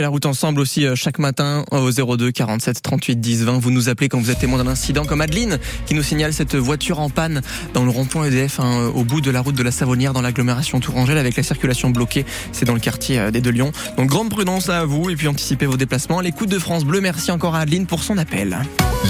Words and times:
La 0.00 0.10
route 0.10 0.26
ensemble 0.26 0.60
aussi 0.60 0.86
euh, 0.86 0.94
chaque 0.94 1.18
matin 1.18 1.64
au 1.72 1.90
02 1.90 2.30
47 2.30 2.82
38 2.82 3.16
10 3.16 3.42
20. 3.42 3.58
Vous 3.58 3.72
nous 3.72 3.88
appelez 3.88 4.08
quand 4.08 4.20
vous 4.20 4.30
êtes 4.30 4.38
témoin 4.38 4.62
d'un 4.62 4.70
incident 4.70 5.04
comme 5.04 5.20
Adeline 5.20 5.58
qui 5.86 5.94
nous 5.94 6.04
signale 6.04 6.32
cette 6.32 6.54
voiture 6.54 7.00
en 7.00 7.10
panne 7.10 7.42
dans 7.74 7.82
le 7.82 7.90
rond-point 7.90 8.26
EDF 8.26 8.60
hein, 8.60 8.92
au 8.94 9.02
bout 9.02 9.20
de 9.20 9.32
la 9.32 9.40
route 9.40 9.56
de 9.56 9.62
la 9.64 9.72
Savonnière 9.72 10.12
dans 10.12 10.22
l'agglomération 10.22 10.78
Tourangelle 10.78 11.18
avec 11.18 11.34
la 11.34 11.42
circulation 11.42 11.90
bloquée. 11.90 12.24
C'est 12.52 12.64
dans 12.64 12.74
le 12.74 12.78
quartier 12.78 13.18
euh, 13.18 13.30
des 13.32 13.40
Deux 13.40 13.50
Lions. 13.50 13.72
Donc 13.96 14.08
grande 14.08 14.30
prudence 14.30 14.68
à 14.68 14.84
vous 14.84 15.10
et 15.10 15.16
puis 15.16 15.26
anticipez 15.26 15.66
vos 15.66 15.76
déplacements. 15.76 16.20
L'écoute 16.20 16.48
de 16.48 16.60
France 16.60 16.84
Bleu, 16.84 17.00
merci 17.00 17.32
encore 17.32 17.56
à 17.56 17.62
Adeline 17.62 17.86
pour 17.86 18.04
son 18.04 18.18
appel. 18.18 18.56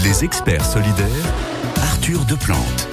Les 0.05 0.25
experts 0.25 0.65
solidaires, 0.65 1.07
Arthur 1.83 2.25
Deplante. 2.25 2.88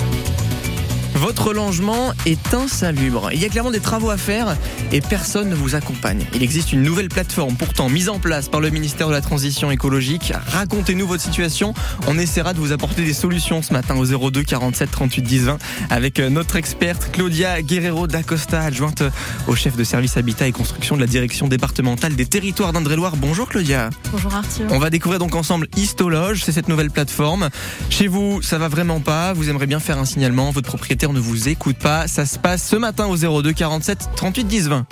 Votre 1.16 1.54
logement 1.54 2.11
est 2.25 2.54
insalubre. 2.54 3.29
Il 3.31 3.41
y 3.41 3.45
a 3.45 3.50
clairement 3.50 3.71
des 3.71 3.79
travaux 3.79 4.09
à 4.09 4.18
faire 4.18 4.57
et 4.91 5.00
personne 5.00 5.49
ne 5.49 5.55
vous 5.55 5.73
accompagne. 5.73 6.25
Il 6.34 6.43
existe 6.43 6.73
une 6.73 6.84
nouvelle 6.84 7.07
plateforme 7.07 7.55
pourtant 7.55 7.88
mise 7.88 8.09
en 8.09 8.20
place 8.20 8.49
par 8.49 8.59
le 8.59 8.70
ministère 8.70 9.07
de 9.07 9.13
la 9.13 9.21
Transition 9.21 9.71
écologique. 9.71 10.34
Racontez-nous 10.48 11.07
votre 11.07 11.23
situation. 11.23 11.73
On 12.07 12.17
essaiera 12.17 12.54
de 12.54 12.59
vous 12.59 12.73
apporter 12.73 13.05
des 13.05 13.13
solutions 13.13 13.62
ce 13.62 13.71
matin 13.71 13.95
au 13.95 14.30
02 14.30 14.43
47 14.43 14.91
38 14.91 15.21
10 15.21 15.40
20 15.45 15.57
avec 15.90 16.20
euh, 16.20 16.30
notre 16.30 16.57
experte 16.57 17.09
Claudia 17.13 17.62
Guerrero 17.62 18.07
d'Acosta, 18.07 18.62
adjointe 18.62 19.04
au 19.48 19.55
chef 19.55 19.77
de 19.77 19.85
service 19.85 20.18
habitat 20.18 20.48
et 20.48 20.52
construction 20.52 20.98
de 20.98 21.02
la 21.02 21.07
direction 21.07 21.48
départementale 21.48 22.18
des 22.18 22.26
territoires 22.26 22.73
d'Indre-et-Loire. 22.73 23.16
Bonjour 23.16 23.48
Claudia. 23.48 23.90
Bonjour 24.12 24.35
Arthur. 24.35 24.66
On 24.70 24.79
va 24.79 24.90
découvrir 24.90 25.20
donc 25.20 25.34
ensemble 25.35 25.70
Histologe, 25.77 26.43
c'est 26.43 26.52
cette 26.52 26.68
nouvelle 26.68 26.91
plateforme. 26.91 27.49
Chez 27.90 28.07
vous, 28.07 28.41
ça 28.41 28.57
va 28.57 28.68
vraiment 28.68 28.99
pas, 28.99 29.32
vous 29.32 29.49
aimeriez 29.49 29.68
bien 29.68 29.79
faire 29.79 29.98
un 29.98 30.05
signalement, 30.05 30.52
votre 30.52 30.68
propriétaire 30.68 31.05
ne 31.14 31.20
vous 31.20 31.50
écoute 31.50 31.77
pas. 31.77 32.08
Ça 32.08 32.26
se 32.26 32.40
passe 32.40 32.68
ce 32.68 32.76
matin 32.76 33.08
au 33.08 33.16
02 33.18 33.54
47 33.54 34.09
38 34.16 34.44
10 34.46 34.70
20. 34.70 34.86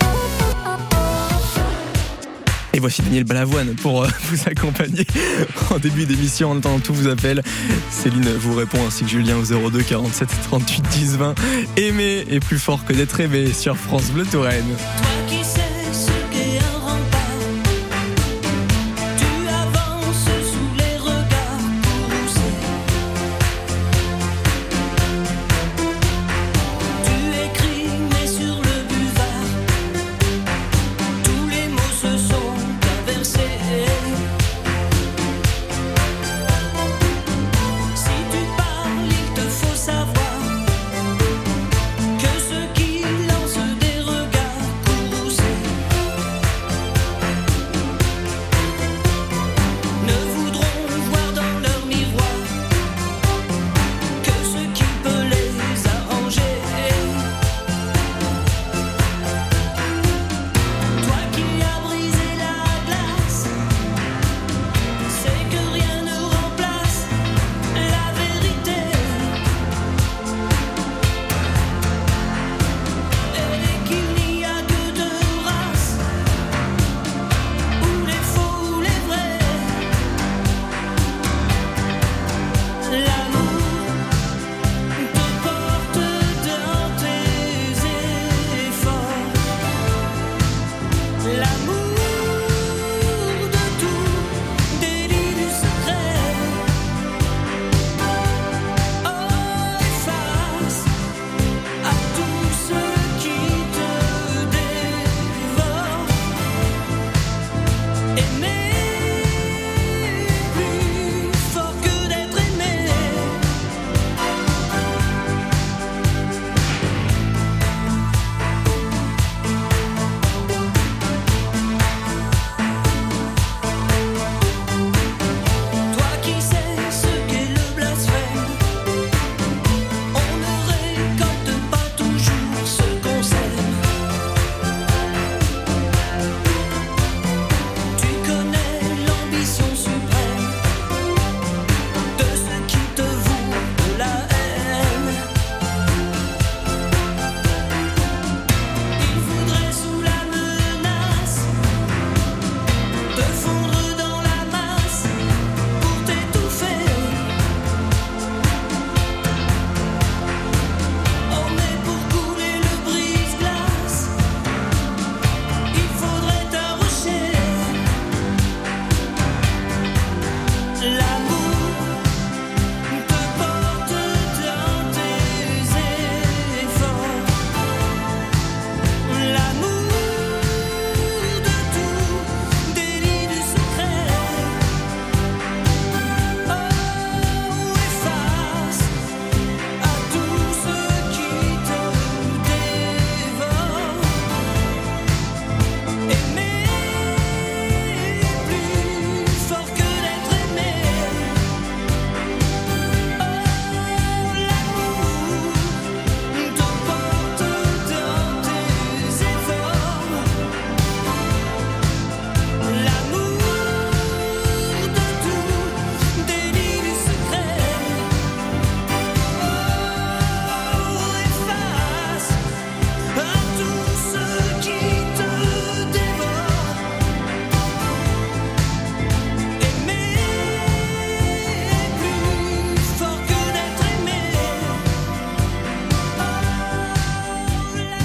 Et 2.74 2.80
voici 2.80 3.02
Daniel 3.02 3.22
Balavoine 3.22 3.74
pour 3.76 4.02
euh, 4.02 4.08
vous 4.24 4.48
accompagner 4.48 5.06
en 5.70 5.78
début 5.78 6.06
d'émission. 6.06 6.50
En 6.50 6.58
attendant, 6.58 6.80
tout 6.80 6.92
vous 6.92 7.08
appelle. 7.08 7.42
Céline 7.90 8.28
vous 8.38 8.54
répond 8.54 8.84
ainsi 8.86 9.04
que 9.04 9.10
Julien 9.10 9.36
au 9.36 9.70
02 9.70 9.82
47 9.82 10.28
38 10.44 10.82
10 10.82 11.16
20. 11.16 11.34
Aimer 11.76 12.24
est 12.28 12.40
plus 12.40 12.58
fort 12.58 12.84
que 12.84 12.92
d'être 12.92 13.20
aimé 13.20 13.52
sur 13.52 13.76
France 13.76 14.10
Bleu 14.10 14.24
Touraine. 14.24 14.64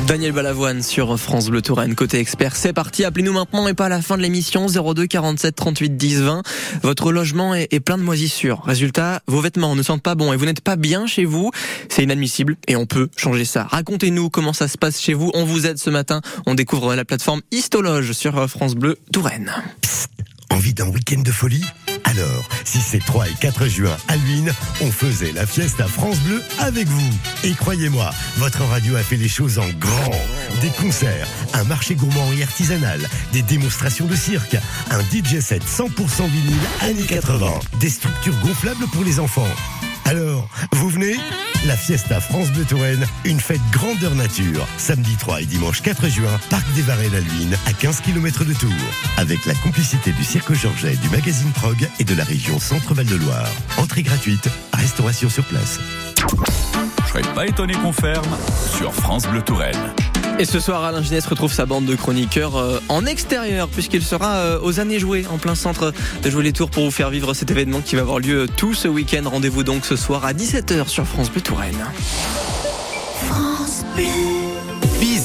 Daniel 0.09 0.31
Balavoine 0.31 0.81
sur 0.81 1.19
France 1.19 1.49
Bleu 1.49 1.61
Touraine, 1.61 1.93
côté 1.93 2.17
expert. 2.17 2.55
C'est 2.55 2.73
parti, 2.73 3.05
appelez-nous 3.05 3.31
maintenant 3.31 3.67
et 3.67 3.75
pas 3.75 3.85
à 3.85 3.89
la 3.89 4.01
fin 4.01 4.17
de 4.17 4.23
l'émission 4.23 4.65
02 4.65 5.05
47 5.05 5.55
38 5.55 5.97
10 5.97 6.21
20. 6.23 6.41
Votre 6.81 7.11
logement 7.11 7.53
est, 7.53 7.79
plein 7.79 7.99
de 7.99 8.01
moisissures. 8.01 8.63
Résultat, 8.65 9.21
vos 9.27 9.39
vêtements 9.39 9.75
ne 9.75 9.83
sentent 9.83 10.01
pas 10.01 10.15
bon 10.15 10.33
et 10.33 10.35
vous 10.35 10.47
n'êtes 10.47 10.61
pas 10.61 10.77
bien 10.77 11.05
chez 11.05 11.25
vous. 11.25 11.51
C'est 11.89 12.01
inadmissible 12.01 12.57
et 12.67 12.75
on 12.75 12.87
peut 12.87 13.09
changer 13.17 13.45
ça. 13.45 13.65
Racontez-nous 13.65 14.31
comment 14.31 14.51
ça 14.51 14.67
se 14.67 14.79
passe 14.79 14.99
chez 14.99 15.13
vous. 15.13 15.29
On 15.35 15.45
vous 15.45 15.67
aide 15.67 15.77
ce 15.77 15.91
matin. 15.91 16.21
On 16.47 16.55
découvre 16.55 16.95
la 16.95 17.05
plateforme 17.05 17.41
Histologe 17.51 18.13
sur 18.13 18.49
France 18.49 18.73
Bleu 18.73 18.97
Touraine. 19.13 19.53
Envie 20.51 20.73
d'un 20.73 20.87
week-end 20.87 21.21
de 21.21 21.31
folie? 21.31 21.65
Alors, 22.03 22.49
si 22.65 22.79
c'est 22.79 22.99
3 22.99 23.27
et 23.27 23.33
4 23.39 23.67
juin 23.67 23.95
à 24.07 24.15
Luynes, 24.15 24.51
on 24.81 24.91
faisait 24.91 25.31
la 25.31 25.45
fiesta 25.45 25.87
France 25.87 26.19
Bleu 26.19 26.41
avec 26.59 26.87
vous. 26.87 27.09
Et 27.43 27.53
croyez-moi, 27.53 28.09
votre 28.37 28.63
radio 28.63 28.95
a 28.95 29.03
fait 29.03 29.15
les 29.15 29.29
choses 29.29 29.59
en 29.59 29.69
grand. 29.79 30.11
Des 30.61 30.69
concerts, 30.69 31.27
un 31.53 31.63
marché 31.65 31.95
gourmand 31.95 32.31
et 32.33 32.43
artisanal, 32.43 32.99
des 33.31 33.43
démonstrations 33.43 34.05
de 34.05 34.15
cirque, 34.15 34.57
un 34.89 35.01
DJ 35.01 35.39
set 35.39 35.63
100% 35.63 36.27
vinyle 36.27 36.59
années 36.81 37.03
80, 37.03 37.59
des 37.79 37.89
structures 37.89 38.37
gonflables 38.39 38.87
pour 38.91 39.03
les 39.03 39.19
enfants. 39.19 39.47
Alors, 40.09 40.49
vous 40.71 40.89
venez 40.89 41.17
La 41.67 41.77
Fiesta 41.77 42.19
France 42.19 42.49
Bleu 42.49 42.65
Touraine, 42.65 43.05
une 43.25 43.39
fête 43.39 43.61
grandeur 43.71 44.15
nature. 44.15 44.67
Samedi 44.79 45.15
3 45.15 45.41
et 45.41 45.45
dimanche 45.45 45.83
4 45.83 46.07
juin, 46.07 46.39
Parc 46.49 46.65
des 46.73 46.89
à 46.89 46.95
Luynes, 46.95 47.55
à 47.67 47.73
15 47.73 48.01
km 48.01 48.43
de 48.43 48.53
Tours. 48.53 48.71
Avec 49.17 49.45
la 49.45 49.53
complicité 49.53 50.11
du 50.11 50.23
Cirque 50.23 50.53
Georget, 50.53 50.95
du 50.95 51.09
magazine 51.09 51.51
Prog 51.51 51.87
et 51.99 52.03
de 52.03 52.15
la 52.15 52.23
région 52.23 52.59
Centre-Val 52.59 53.05
de 53.05 53.17
Loire. 53.17 53.51
Entrée 53.77 54.01
gratuite, 54.01 54.49
restauration 54.73 55.29
sur 55.29 55.45
place. 55.45 55.79
Je 57.03 57.09
serais 57.09 57.33
pas 57.35 57.45
étonné 57.45 57.73
qu'on 57.75 57.93
ferme 57.93 58.35
sur 58.75 58.91
France 58.91 59.27
Bleu 59.27 59.43
Touraine. 59.43 59.93
Et 60.39 60.45
ce 60.45 60.61
soir, 60.61 60.85
Alain 60.85 61.01
Ginès 61.01 61.25
retrouve 61.25 61.51
sa 61.51 61.65
bande 61.65 61.85
de 61.85 61.95
chroniqueurs 61.97 62.55
euh, 62.55 62.79
en 62.87 63.05
extérieur, 63.05 63.67
puisqu'il 63.67 64.01
sera 64.01 64.37
euh, 64.37 64.59
aux 64.63 64.79
années 64.79 64.97
jouées, 64.97 65.25
en 65.29 65.37
plein 65.37 65.53
centre 65.53 65.91
de 66.23 66.29
Jouer 66.29 66.43
les 66.43 66.53
Tours, 66.53 66.69
pour 66.69 66.85
vous 66.85 66.91
faire 66.91 67.09
vivre 67.09 67.33
cet 67.33 67.51
événement 67.51 67.81
qui 67.81 67.97
va 67.97 68.03
avoir 68.03 68.19
lieu 68.19 68.47
tout 68.55 68.73
ce 68.73 68.87
week-end. 68.87 69.23
Rendez-vous 69.25 69.63
donc 69.63 69.85
ce 69.85 69.97
soir 69.97 70.23
à 70.23 70.31
17h 70.31 70.87
sur 70.87 71.05
France 71.05 71.29
Bleu 71.29 71.41
Touraine. 71.41 71.85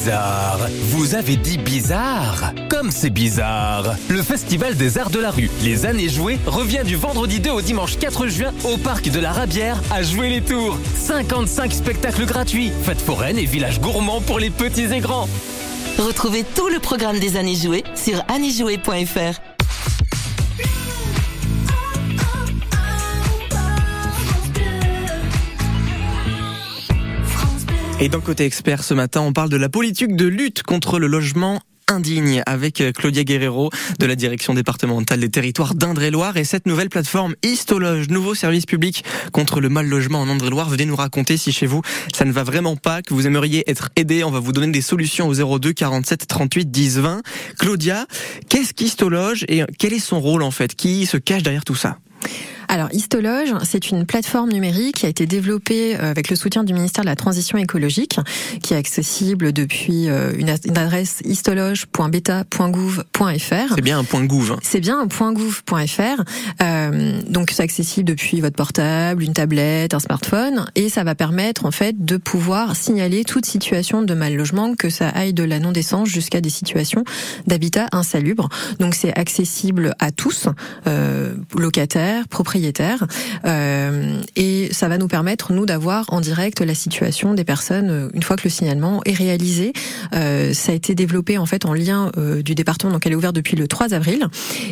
Bizarre. 0.04 0.58
Vous 0.90 1.14
avez 1.14 1.36
dit 1.36 1.56
bizarre 1.56 2.52
Comme 2.68 2.90
c'est 2.90 3.08
bizarre. 3.08 3.94
Le 4.10 4.22
Festival 4.22 4.76
des 4.76 4.98
Arts 4.98 5.08
de 5.08 5.18
la 5.18 5.30
Rue, 5.30 5.48
les 5.62 5.86
années 5.86 6.10
jouées, 6.10 6.38
revient 6.44 6.82
du 6.84 6.94
vendredi 6.94 7.40
2 7.40 7.48
au 7.48 7.62
dimanche 7.62 7.96
4 7.96 8.26
juin 8.26 8.52
au 8.64 8.76
parc 8.76 9.08
de 9.08 9.18
la 9.18 9.32
Rabière 9.32 9.80
à 9.90 10.02
jouer 10.02 10.28
les 10.28 10.42
tours. 10.42 10.76
55 10.94 11.72
spectacles 11.72 12.26
gratuits, 12.26 12.70
fêtes 12.82 13.00
foraines 13.00 13.38
et 13.38 13.46
villages 13.46 13.80
gourmands 13.80 14.20
pour 14.20 14.38
les 14.38 14.50
petits 14.50 14.92
et 14.92 15.00
grands. 15.00 15.26
Retrouvez 15.96 16.44
tout 16.54 16.68
le 16.68 16.80
programme 16.80 17.18
des 17.18 17.38
années 17.38 17.56
jouées 17.56 17.84
sur 17.94 18.22
anniesjouées.fr. 18.28 19.53
Et 28.00 28.08
dans 28.08 28.20
Côté 28.20 28.44
Expert 28.44 28.82
ce 28.82 28.92
matin, 28.92 29.20
on 29.20 29.32
parle 29.32 29.48
de 29.48 29.56
la 29.56 29.68
politique 29.68 30.16
de 30.16 30.26
lutte 30.26 30.62
contre 30.64 30.98
le 30.98 31.06
logement 31.06 31.60
indigne 31.86 32.42
avec 32.46 32.80
euh, 32.80 32.92
Claudia 32.92 33.24
Guerrero 33.24 33.70
de 33.98 34.06
la 34.06 34.16
direction 34.16 34.52
départementale 34.52 35.20
des 35.20 35.28
territoires 35.28 35.74
d'Indre-et-Loire 35.74 36.36
et 36.36 36.44
cette 36.44 36.66
nouvelle 36.66 36.88
plateforme 36.88 37.34
Histologe, 37.44 38.08
nouveau 38.08 38.34
service 38.34 38.66
public 38.66 39.04
contre 39.32 39.60
le 39.60 39.68
mal 39.68 39.86
logement 39.86 40.20
en 40.20 40.28
Indre-et-Loire. 40.28 40.68
Venez 40.68 40.86
nous 40.86 40.96
raconter 40.96 41.36
si 41.36 41.52
chez 41.52 41.66
vous 41.66 41.82
ça 42.12 42.24
ne 42.24 42.32
va 42.32 42.42
vraiment 42.42 42.76
pas, 42.76 43.02
que 43.02 43.14
vous 43.14 43.26
aimeriez 43.26 43.70
être 43.70 43.90
aidé. 43.96 44.24
On 44.24 44.30
va 44.30 44.40
vous 44.40 44.52
donner 44.52 44.72
des 44.72 44.82
solutions 44.82 45.28
au 45.28 45.58
02 45.58 45.72
47 45.72 46.26
38 46.26 46.70
10 46.70 46.98
20. 46.98 47.22
Claudia, 47.58 48.06
qu'est-ce 48.48 48.74
qu'Histologe 48.74 49.44
et 49.48 49.62
quel 49.78 49.92
est 49.92 49.98
son 50.00 50.20
rôle 50.20 50.42
en 50.42 50.50
fait? 50.50 50.74
Qui 50.74 51.06
se 51.06 51.16
cache 51.16 51.42
derrière 51.42 51.64
tout 51.64 51.76
ça? 51.76 51.98
Alors, 52.68 52.88
Histologe, 52.92 53.54
c'est 53.64 53.90
une 53.90 54.06
plateforme 54.06 54.50
numérique 54.50 54.96
qui 54.96 55.06
a 55.06 55.08
été 55.08 55.26
développée 55.26 55.96
euh, 55.96 56.10
avec 56.10 56.30
le 56.30 56.36
soutien 56.36 56.64
du 56.64 56.72
ministère 56.72 57.04
de 57.04 57.08
la 57.08 57.16
Transition 57.16 57.58
écologique, 57.58 58.18
qui 58.62 58.74
est 58.74 58.76
accessible 58.76 59.52
depuis 59.52 60.08
euh, 60.08 60.32
une 60.36 60.50
adresse 60.50 61.20
histologe.beta.gouv.fr. 61.24 63.74
C'est 63.74 63.82
bien 63.82 63.98
un 63.98 64.04
point 64.04 64.24
gouv. 64.24 64.56
C'est 64.62 64.80
bien 64.80 65.00
un 65.00 65.06
point 65.06 65.32
.gouv.fr. 65.32 66.22
Euh, 66.62 67.20
donc 67.28 67.50
c'est 67.50 67.62
accessible 67.62 68.08
depuis 68.08 68.40
votre 68.40 68.56
portable, 68.56 69.22
une 69.22 69.32
tablette, 69.32 69.94
un 69.94 70.00
smartphone, 70.00 70.66
et 70.74 70.88
ça 70.88 71.04
va 71.04 71.14
permettre 71.14 71.66
en 71.66 71.70
fait 71.70 72.04
de 72.04 72.16
pouvoir 72.16 72.76
signaler 72.76 73.24
toute 73.24 73.46
situation 73.46 74.02
de 74.02 74.14
mal 74.14 74.34
logement, 74.34 74.74
que 74.74 74.90
ça 74.90 75.08
aille 75.08 75.32
de 75.32 75.44
la 75.44 75.60
non 75.60 75.72
décence 75.72 76.08
jusqu'à 76.08 76.40
des 76.40 76.50
situations 76.50 77.04
d'habitat 77.46 77.86
insalubre. 77.92 78.48
Donc 78.78 78.94
c'est 78.94 79.16
accessible 79.16 79.94
à 79.98 80.10
tous, 80.10 80.48
euh, 80.86 81.34
locataires, 81.56 82.28
propriétaires, 82.28 82.53
euh, 83.44 84.20
et 84.36 84.68
ça 84.72 84.88
va 84.88 84.98
nous 84.98 85.08
permettre 85.08 85.52
nous 85.52 85.66
d'avoir 85.66 86.12
en 86.12 86.20
direct 86.20 86.60
la 86.60 86.74
situation 86.74 87.34
des 87.34 87.44
personnes 87.44 87.90
euh, 87.90 88.08
une 88.14 88.22
fois 88.22 88.36
que 88.36 88.42
le 88.44 88.50
signalement 88.50 89.00
est 89.04 89.12
réalisé. 89.12 89.72
Euh, 90.14 90.52
ça 90.52 90.72
a 90.72 90.74
été 90.74 90.94
développé 90.94 91.38
en 91.38 91.46
fait 91.46 91.64
en 91.64 91.74
lien 91.74 92.10
euh, 92.16 92.42
du 92.42 92.54
département, 92.54 92.92
donc 92.92 93.06
elle 93.06 93.12
est 93.12 93.16
ouverte 93.16 93.34
depuis 93.34 93.56
le 93.56 93.66
3 93.68 93.94
avril. 93.94 94.26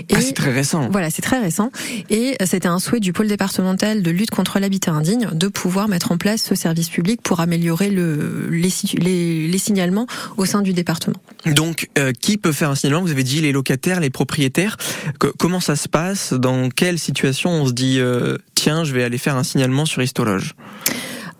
Et 0.08 0.14
Ah, 0.14 0.20
c'est 0.20 0.32
très 0.32 0.52
récent. 0.52 0.88
voilà, 0.90 1.10
c'est 1.10 1.22
très 1.22 1.40
récent. 1.40 1.70
Et 2.10 2.36
c'était 2.44 2.68
un 2.68 2.78
souhait 2.78 3.00
du 3.00 3.12
pôle 3.12 3.28
départemental 3.28 4.02
de 4.02 4.10
lutte 4.10 4.30
contre 4.30 4.58
l'habitat 4.58 4.92
indigne 4.92 5.28
de 5.32 5.48
pouvoir 5.48 5.88
mettre 5.88 6.12
en 6.12 6.18
place 6.18 6.42
ce 6.42 6.54
service 6.54 6.88
public 6.88 7.20
pour 7.22 7.40
améliorer 7.40 7.90
le, 7.90 8.48
les, 8.50 8.70
situ- 8.70 8.96
les, 8.98 9.48
les 9.48 9.58
signalements 9.58 10.06
au 10.36 10.44
sein 10.44 10.62
du 10.62 10.72
département. 10.72 11.16
Donc, 11.46 11.88
euh, 11.98 12.12
qui 12.12 12.36
peut 12.38 12.52
faire 12.52 12.70
un 12.70 12.74
signalement? 12.74 13.02
Vous 13.02 13.10
avez 13.10 13.24
dit 13.24 13.40
les 13.40 13.52
locataires, 13.52 14.00
les 14.00 14.10
propriétaires. 14.10 14.76
Co- 15.18 15.32
comment 15.38 15.60
ça 15.60 15.76
se 15.76 15.88
passe? 15.88 16.32
Dans 16.32 16.68
quelle 16.68 16.98
situation 16.98 17.50
on 17.50 17.66
se 17.66 17.71
dit 17.72 17.98
euh, 18.00 18.38
tiens, 18.54 18.84
je 18.84 18.92
vais 18.92 19.04
aller 19.04 19.18
faire 19.18 19.36
un 19.36 19.44
signalement 19.44 19.86
sur 19.86 20.02
Histologe 20.02 20.54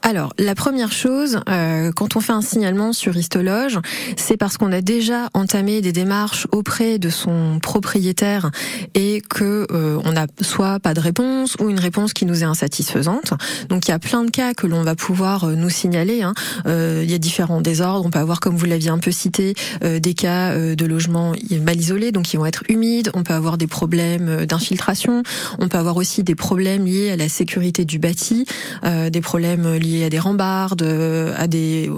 Alors, 0.05 0.33
la 0.37 0.57
première 0.57 0.91
chose, 0.91 1.39
euh, 1.49 1.93
quand 1.93 2.17
on 2.17 2.21
fait 2.21 2.33
un 2.33 2.43
signalement 2.43 2.93
sur 2.93 3.17
Histologe, 3.17 3.79
c'est 4.17 4.37
parce 4.37 4.59
qu'on 4.59 4.73
a 4.73 4.81
déjà 4.81 5.29
entamé 5.33 5.81
des 5.81 5.93
démarches 5.93 6.49
auprès 6.51 6.99
de 6.99 7.09
son 7.09 7.61
propriétaire 7.63 8.51
et 8.95 9.21
que 9.21 9.65
euh, 9.71 10.01
on 10.05 10.11
n'a 10.13 10.27
soit 10.41 10.81
pas 10.81 10.93
de 10.93 10.99
réponse 10.99 11.57
ou 11.61 11.71
une 11.71 11.79
réponse 11.79 12.15
qui 12.15 12.27
nous 12.27 12.43
est 12.43 12.47
insatisfaisante. 12.47 13.33
Donc, 13.69 13.87
il 13.87 13.93
y 13.93 13.95
a 13.95 14.01
plein 14.01 14.25
de 14.25 14.31
cas 14.31 14.55
que 14.55 14.67
l'on 14.67 14.83
va 14.83 14.97
pouvoir 14.97 15.45
euh, 15.45 15.55
nous 15.55 15.71
signaler. 15.71 16.23
hein. 16.23 16.35
Euh, 16.67 17.03
il 17.05 17.11
y 17.11 17.15
a 17.15 17.19
différents 17.19 17.61
désordres. 17.61 18.05
On 18.05 18.11
peut 18.11 18.19
avoir, 18.19 18.41
comme 18.41 18.57
vous 18.57 18.67
l'aviez 18.67 18.91
un 18.91 18.99
peu 18.99 19.13
cité, 19.13 19.55
des 19.83 20.15
cas 20.15 20.57
de 20.57 20.87
logements 20.87 21.33
mal 21.63 21.79
isolés, 21.79 22.13
donc 22.13 22.33
ils 22.33 22.39
vont 22.39 22.47
être 22.47 22.65
humides. 22.69 23.11
On 23.15 23.23
peut 23.23 23.35
avoir 23.35 23.57
des 23.57 23.67
problèmes 23.67 24.47
d'infiltration. 24.47 25.23
On 25.61 25.69
peut 25.69 25.79
avoir 25.79 25.97
aussi 25.97 26.25
des 26.25 26.35
problèmes 26.35 26.87
liés 26.87 27.11
à 27.11 27.17
la 27.17 27.29
sécurité 27.29 27.85
du 27.85 27.99
bâti, 27.99 28.47
des 28.85 29.21
problèmes 29.21 29.75
liés 29.77 29.92
à 30.01 30.11
des 30.11 30.19
rambardes, 30.19 30.83
euh, 30.83 31.35
à 31.37 31.47
des 31.47 31.91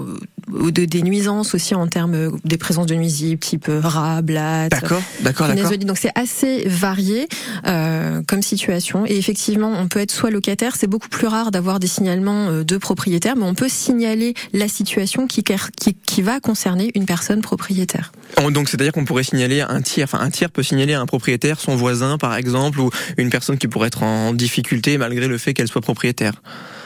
de, 0.47 0.85
des 0.85 1.01
nuisances 1.01 1.55
aussi 1.55 1.75
en 1.75 1.87
termes 1.87 2.37
des 2.43 2.57
présences 2.57 2.85
de 2.85 2.95
nuisibles 2.95 3.39
type 3.39 3.69
euh, 3.69 3.79
rats, 3.81 4.21
blattes. 4.21 4.71
D'accord, 4.71 5.01
d'accord, 5.21 5.47
d'accord. 5.47 5.77
Donc 5.77 5.97
c'est 5.97 6.11
assez 6.15 6.67
varié 6.67 7.27
euh, 7.67 8.21
comme 8.27 8.41
situation. 8.41 9.05
Et 9.05 9.17
effectivement, 9.17 9.71
on 9.77 9.87
peut 9.87 9.99
être 9.99 10.11
soit 10.11 10.31
locataire, 10.31 10.75
c'est 10.75 10.87
beaucoup 10.87 11.09
plus 11.09 11.27
rare 11.27 11.51
d'avoir 11.51 11.79
des 11.79 11.87
signalements 11.87 12.49
euh, 12.49 12.63
de 12.63 12.77
propriétaires, 12.77 13.35
mais 13.35 13.45
on 13.45 13.55
peut 13.55 13.69
signaler 13.69 14.33
la 14.53 14.67
situation 14.67 15.27
qui, 15.27 15.43
qui, 15.43 15.95
qui 15.95 16.21
va 16.21 16.39
concerner 16.39 16.91
une 16.95 17.05
personne 17.05 17.41
propriétaire. 17.41 18.11
Donc, 18.51 18.69
c'est-à-dire 18.69 18.91
qu'on 18.91 19.05
pourrait 19.05 19.23
signaler 19.23 19.61
un 19.61 19.81
tiers, 19.81 20.05
enfin 20.05 20.19
un 20.19 20.29
tiers 20.29 20.49
peut 20.49 20.63
signaler 20.63 20.93
à 20.93 21.01
un 21.01 21.05
propriétaire, 21.05 21.59
son 21.59 21.75
voisin 21.75 22.17
par 22.17 22.35
exemple, 22.35 22.79
ou 22.79 22.89
une 23.17 23.29
personne 23.29 23.57
qui 23.57 23.67
pourrait 23.67 23.87
être 23.87 24.03
en 24.03 24.33
difficulté 24.33 24.97
malgré 24.97 25.27
le 25.27 25.37
fait 25.37 25.53
qu'elle 25.53 25.67
soit 25.67 25.81
propriétaire. 25.81 26.33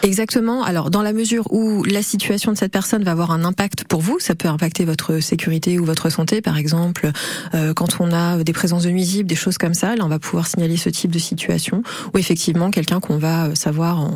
Exactement. 0.03 0.63
Alors, 0.63 0.89
dans 0.89 1.01
la 1.01 1.13
mesure 1.13 1.51
où 1.51 1.83
la 1.83 2.01
situation 2.01 2.51
de 2.51 2.57
cette 2.57 2.71
personne 2.71 3.03
va 3.03 3.11
avoir 3.11 3.31
un 3.31 3.43
impact 3.50 3.84
pour 3.84 4.01
vous, 4.01 4.20
ça 4.20 4.36
peut 4.36 4.48
impacter 4.48 4.86
votre 4.86 5.20
sécurité 5.20 5.79
ou 5.79 5.86
votre 5.86 6.10
santé, 6.10 6.41
par 6.41 6.58
exemple, 6.58 7.12
euh, 7.53 7.74
quand 7.74 8.00
on 8.00 8.13
a 8.13 8.44
des 8.44 8.53
présences 8.53 8.84
de 8.84 8.91
nuisibles, 8.91 9.27
des 9.27 9.36
choses 9.36 9.58
comme 9.58 9.74
ça, 9.74 9.96
là, 9.96 10.06
on 10.06 10.08
va 10.08 10.20
pouvoir 10.20 10.48
signaler 10.48 10.77
ce 10.77 10.89
type 10.89 11.12
de 11.12 11.20
situation, 11.20 11.84
ou 12.13 12.18
effectivement 12.18 12.70
quelqu'un 12.70 13.00
qu'on 13.00 13.18
va 13.18 13.48
euh, 13.48 13.56
savoir 13.56 14.10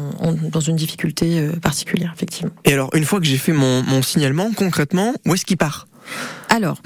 dans 0.52 0.60
une 0.60 0.76
difficulté 0.76 1.40
euh, 1.40 1.52
particulière, 1.54 2.14
effectivement. 2.16 2.54
Et 2.64 2.74
alors, 2.74 2.90
une 2.96 3.06
fois 3.06 3.20
que 3.20 3.26
j'ai 3.26 3.38
fait 3.38 3.54
mon 3.54 4.02
signalement, 4.02 4.52
concrètement, 4.56 5.14
où 5.26 5.34
est-ce 5.34 5.46
qu'il 5.46 5.58
part? 5.58 5.88
Alors, 6.54 6.78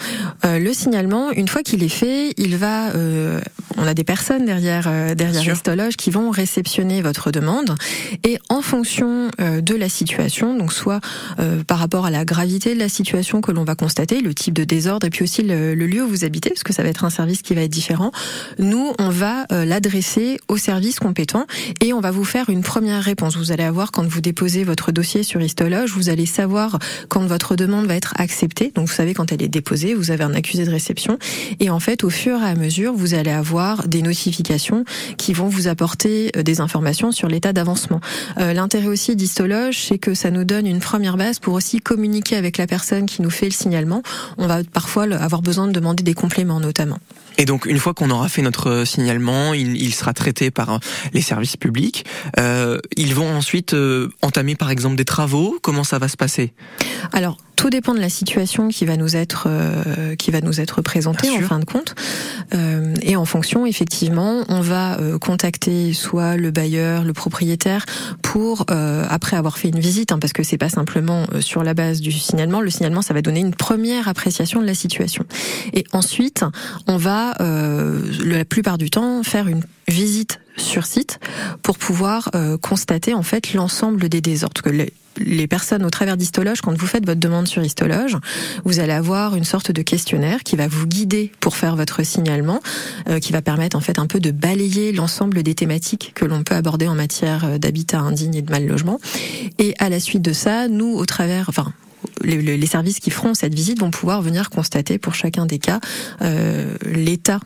euh, 0.45 0.59
le 0.59 0.71
signalement, 0.71 1.29
une 1.31 1.50
fois 1.50 1.62
qu'il 1.62 1.83
est 1.83 1.89
fait, 1.89 2.33
il 2.38 2.55
va, 2.55 2.91
euh, 2.91 3.41
on 3.75 3.86
a 3.86 3.93
des 3.93 4.05
personnes 4.05 4.45
derrière 4.45 4.86
euh, 4.88 5.13
derrière. 5.13 5.43
Restologe 5.43 5.97
qui 5.97 6.09
vont 6.09 6.29
réceptionner 6.29 7.01
votre 7.01 7.31
demande 7.31 7.75
et 8.24 8.39
en 8.47 8.62
fonction 8.62 9.27
euh, 9.41 9.59
de 9.59 9.75
la 9.75 9.89
situation, 9.89 10.57
donc 10.57 10.71
soit 10.71 11.01
euh, 11.39 11.65
par 11.65 11.79
rapport 11.79 12.05
à 12.05 12.12
la 12.12 12.24
gravité 12.24 12.75
de 12.75 12.79
la 12.79 12.88
situation 12.88 13.41
que 13.41 13.51
l'on 13.51 13.65
va 13.65 13.75
constater, 13.75 14.21
le 14.21 14.33
type 14.33 14.53
de 14.53 14.63
désordre 14.63 15.05
et 15.05 15.09
puis 15.09 15.24
aussi 15.24 15.43
le, 15.43 15.75
le 15.75 15.86
lieu 15.86 16.01
où 16.01 16.07
vous 16.07 16.24
habitez, 16.24 16.51
parce 16.51 16.63
que 16.63 16.71
ça 16.71 16.81
va 16.81 16.88
être 16.88 17.03
un 17.03 17.09
service 17.09 17.41
qui 17.41 17.53
va 17.53 17.63
être 17.63 17.69
différent. 17.69 18.13
Nous, 18.59 18.93
on 19.00 19.09
va 19.09 19.47
euh, 19.51 19.65
l'adresser 19.65 20.39
au 20.47 20.55
service 20.55 20.97
compétent 20.97 21.45
et 21.81 21.91
on 21.91 22.00
va 22.00 22.12
vous 22.12 22.24
faire 22.24 22.50
une 22.50 22.62
première 22.62 23.03
réponse. 23.03 23.36
Vous 23.36 23.51
allez 23.51 23.65
avoir 23.65 23.91
quand 23.91 24.07
vous 24.07 24.21
déposez 24.21 24.63
votre 24.63 24.93
dossier 24.93 25.24
sur 25.24 25.41
Histologe, 25.41 25.91
vous 25.91 26.07
allez 26.07 26.25
savoir 26.25 26.79
quand 27.09 27.25
votre 27.25 27.57
demande 27.57 27.86
va 27.86 27.95
être 27.95 28.13
acceptée. 28.17 28.71
Donc 28.74 28.88
vous 28.88 28.93
savez 28.93 29.13
quand 29.13 29.33
elle 29.33 29.41
est 29.41 29.56
vous 29.95 30.11
avez 30.11 30.23
un 30.23 30.33
accusé 30.33 30.65
de 30.65 30.71
réception 30.71 31.17
et 31.59 31.69
en 31.69 31.79
fait 31.79 32.03
au 32.03 32.09
fur 32.09 32.41
et 32.41 32.45
à 32.45 32.55
mesure, 32.55 32.93
vous 32.93 33.13
allez 33.13 33.31
avoir 33.31 33.87
des 33.87 34.01
notifications 34.01 34.85
qui 35.17 35.33
vont 35.33 35.47
vous 35.47 35.67
apporter 35.67 36.31
euh, 36.35 36.43
des 36.43 36.61
informations 36.61 37.11
sur 37.11 37.27
l'état 37.27 37.53
d'avancement. 37.53 38.01
Euh, 38.39 38.53
L'intérêt 38.53 38.87
aussi 38.87 39.15
d'Histologe, 39.15 39.77
c'est 39.79 39.97
que 39.97 40.13
ça 40.13 40.31
nous 40.31 40.43
donne 40.43 40.65
une 40.65 40.79
première 40.79 41.17
base 41.17 41.39
pour 41.39 41.53
aussi 41.53 41.79
communiquer 41.79 42.35
avec 42.35 42.57
la 42.57 42.67
personne 42.67 43.05
qui 43.05 43.21
nous 43.21 43.29
fait 43.29 43.45
le 43.45 43.51
signalement. 43.51 44.01
On 44.37 44.47
va 44.47 44.63
parfois 44.63 45.03
avoir 45.03 45.41
besoin 45.41 45.67
de 45.67 45.71
demander 45.71 46.03
des 46.03 46.13
compléments 46.13 46.59
notamment. 46.59 46.97
Et 47.38 47.46
donc 47.46 47.65
une 47.65 47.79
fois 47.79 47.94
qu'on 47.94 48.10
aura 48.10 48.29
fait 48.29 48.41
notre 48.41 48.84
signalement, 48.86 49.53
il, 49.53 49.82
il 49.82 49.94
sera 49.94 50.13
traité 50.13 50.51
par 50.51 50.74
euh, 50.74 50.77
les 51.13 51.22
services 51.22 51.58
publics. 51.58 52.06
Euh, 52.39 52.79
ils 52.96 53.13
vont 53.13 53.36
ensuite 53.36 53.74
euh, 53.74 54.10
entamer 54.22 54.56
par 54.56 54.72
exemple 54.72 54.96
des 54.96 55.06
travaux. 55.06 55.58
Comment 55.62 55.84
ça 55.84 56.00
va 56.00 56.08
se 56.08 56.17
passer? 56.17 56.53
Alors, 57.13 57.38
tout 57.56 57.72
dépend 57.72 57.96
de 57.96 58.00
la 58.00 58.10
situation 58.10 58.67
qui 58.67 58.86
va 58.86 58.98
nous 58.98 59.15
être 59.15 59.48
euh, 59.48 60.15
qui 60.15 60.29
va 60.29 60.41
nous 60.41 60.62
être 60.62 60.84
présentée 60.84 61.27
en 61.32 61.41
fin 61.41 61.58
de 61.58 61.65
compte. 61.65 61.96
Euh, 62.53 62.94
et 63.01 63.15
en 63.15 63.25
fonction, 63.25 63.65
effectivement, 63.65 64.44
on 64.48 64.62
va 64.62 65.00
euh, 65.00 65.17
contacter 65.17 65.94
soit 65.94 66.38
le 66.38 66.51
bailleur, 66.51 67.03
le 67.03 67.13
propriétaire, 67.13 67.84
pour 68.22 68.67
euh, 68.70 69.06
après 69.10 69.38
avoir 69.38 69.58
fait 69.58 69.70
une 69.70 69.79
visite, 69.79 70.12
hein, 70.12 70.20
parce 70.20 70.34
que 70.34 70.44
c'est 70.44 70.60
pas 70.60 70.70
simplement 70.70 71.25
euh, 71.34 71.41
sur 71.41 71.63
la 71.63 71.74
base 71.74 72.00
du 72.00 72.12
signalement. 72.12 72.62
Le 72.62 72.70
signalement, 72.70 73.01
ça 73.01 73.15
va 73.15 73.24
donner 73.24 73.39
une 73.39 73.56
première 73.56 74.08
appréciation 74.08 74.62
de 74.62 74.67
la 74.67 74.75
situation. 74.75 75.25
Et 75.74 75.84
ensuite, 75.94 76.46
on 76.86 76.98
va 76.98 77.26
euh, 77.39 78.01
la 78.24 78.46
plupart 78.46 78.77
du 78.77 78.89
temps 78.89 79.24
faire 79.24 79.48
une 79.48 79.63
visite 79.88 80.39
sur 80.57 80.86
site 80.86 81.19
pour 81.62 81.77
pouvoir 81.77 82.29
euh, 82.36 82.57
constater 82.57 83.13
en 83.13 83.24
fait 83.24 83.53
l'ensemble 83.53 84.10
des 84.10 84.22
désordres. 84.22 84.62
Que 84.62 84.69
les, 84.69 85.48
personnes 85.48 85.84
au 85.84 85.89
travers 85.89 86.17
d'Histologe, 86.17 86.62
quand 86.62 86.77
vous 86.77 86.86
faites 86.86 87.05
votre 87.05 87.19
demande 87.19 87.48
sur 87.48 87.63
Histologe, 87.63 88.17
vous 88.65 88.79
allez 88.79 88.93
avoir 88.93 89.36
une 89.36 89.43
sorte 89.43 89.72
de 89.72 89.81
questionnaire 89.81 90.43
qui 90.43 90.55
va 90.55 90.67
vous 90.67 90.86
guider 90.86 91.31
pour 91.39 91.55
faire 91.55 91.75
votre 91.75 92.03
signalement, 92.03 92.62
euh, 93.10 93.19
qui 93.19 93.31
va 93.31 93.41
permettre 93.41 93.75
en 93.75 93.81
fait 93.81 93.98
un 93.98 94.05
peu 94.05 94.19
de 94.19 94.29
balayer 94.29 94.91
l'ensemble 94.91 95.41
des 95.41 95.55
thématiques 95.55 96.12
que 96.13 96.25
l'on 96.25 96.43
peut 96.43 96.55
aborder 96.55 96.88
en 96.88 96.96
matière 96.96 97.60
d'habitat 97.60 98.00
indigne 98.00 98.36
et 98.36 98.41
de 98.43 98.51
mal 98.51 98.67
logement. 98.67 99.00
Et 99.57 99.74
à 99.79 99.89
la 99.89 100.00
suite 100.00 100.22
de 100.22 100.34
ça, 100.34 100.67
nous, 100.67 100.93
au 100.93 101.05
travers, 101.05 101.50
les, 102.24 102.65
services 102.65 103.00
qui 103.00 103.12
feront 103.12 103.33
cette 103.33 103.53
visite 103.53 103.79
vont 103.79 103.91
pouvoir 103.91 104.21
venir 104.21 104.50
constater 104.50 104.97
pour 104.97 105.15
chacun 105.15 105.45
des 105.45 105.59
cas 105.59 105.79
euh, 106.21 106.75
l'état 106.86 107.39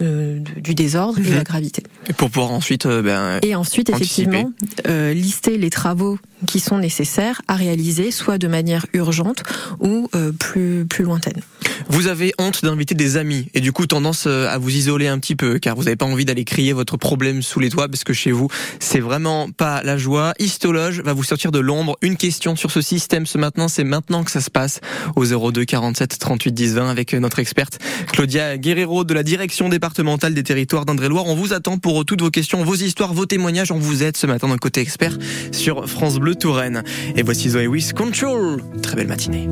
euh, 0.00 0.38
du 0.56 0.74
désordre 0.74 1.18
et 1.18 1.22
Mhm. 1.22 1.34
la 1.36 1.44
gravité. 1.44 1.82
Et 2.08 2.12
Pour 2.12 2.30
pouvoir 2.30 2.50
ensuite 2.52 2.86
euh, 2.86 3.02
ben, 3.02 3.38
Et 3.42 3.54
ensuite, 3.54 3.90
effectivement, 3.90 4.52
euh, 4.88 5.12
lister 5.12 5.56
les 5.58 5.70
travaux 5.70 6.18
qui 6.46 6.60
sont 6.60 6.78
nécessaires 6.78 7.40
à 7.48 7.54
réaliser, 7.56 8.10
soit 8.10 8.36
de 8.38 8.48
manière 8.48 8.84
urgente 8.92 9.42
ou 9.80 10.08
plus 10.38 10.84
plus 10.84 11.04
lointaine. 11.04 11.40
Vous 11.88 12.06
avez 12.06 12.34
honte 12.38 12.62
d'inviter 12.64 12.94
des 12.94 13.16
amis 13.16 13.46
et 13.54 13.60
du 13.60 13.72
coup 13.72 13.86
tendance 13.86 14.26
à 14.26 14.58
vous 14.58 14.70
isoler 14.70 15.06
un 15.08 15.18
petit 15.18 15.36
peu 15.36 15.58
car 15.58 15.74
vous 15.74 15.84
n'avez 15.84 15.96
pas 15.96 16.04
envie 16.04 16.24
d'aller 16.26 16.44
crier 16.44 16.72
votre 16.74 16.96
problème 16.98 17.40
sous 17.42 17.60
les 17.60 17.70
toits 17.70 17.88
parce 17.88 18.04
que 18.04 18.12
chez 18.12 18.30
vous 18.30 18.48
c'est 18.78 19.00
vraiment 19.00 19.48
pas 19.50 19.82
la 19.82 19.96
joie. 19.96 20.34
Histologe 20.38 21.00
va 21.00 21.14
vous 21.14 21.24
sortir 21.24 21.50
de 21.50 21.58
l'ombre. 21.58 21.96
Une 22.02 22.16
question 22.16 22.56
sur 22.56 22.70
ce 22.70 22.82
système 22.82 23.24
ce 23.26 23.38
matin, 23.38 23.68
c'est 23.68 23.84
maintenant 23.84 24.22
que 24.24 24.30
ça 24.30 24.40
se 24.42 24.50
passe 24.50 24.80
au 25.16 25.24
02 25.24 25.64
47 25.64 26.18
38 26.18 26.52
10 26.52 26.74
20 26.74 26.90
avec 26.90 27.14
notre 27.14 27.38
experte 27.38 27.78
Claudia 28.12 28.58
Guerrero 28.58 29.04
de 29.04 29.14
la 29.14 29.22
direction 29.22 29.68
départementale 29.84 30.32
des 30.32 30.42
territoires 30.42 30.86
d'Indre-et-Loire. 30.86 31.26
On 31.26 31.34
vous 31.34 31.52
attend 31.52 31.76
pour 31.76 32.06
toutes 32.06 32.22
vos 32.22 32.30
questions, 32.30 32.64
vos 32.64 32.74
histoires, 32.74 33.12
vos 33.12 33.26
témoignages. 33.26 33.70
On 33.70 33.78
vous 33.78 34.02
aide 34.02 34.16
ce 34.16 34.26
matin 34.26 34.48
le 34.50 34.56
côté 34.56 34.80
expert 34.80 35.18
sur 35.52 35.86
France 35.90 36.16
Bleu 36.16 36.34
Touraine. 36.34 36.82
Et 37.16 37.22
voici 37.22 37.50
Zoé 37.50 37.66
Wiss 37.66 37.92
Control. 37.92 38.62
Très 38.80 38.96
belle 38.96 39.08
matinée. 39.08 39.46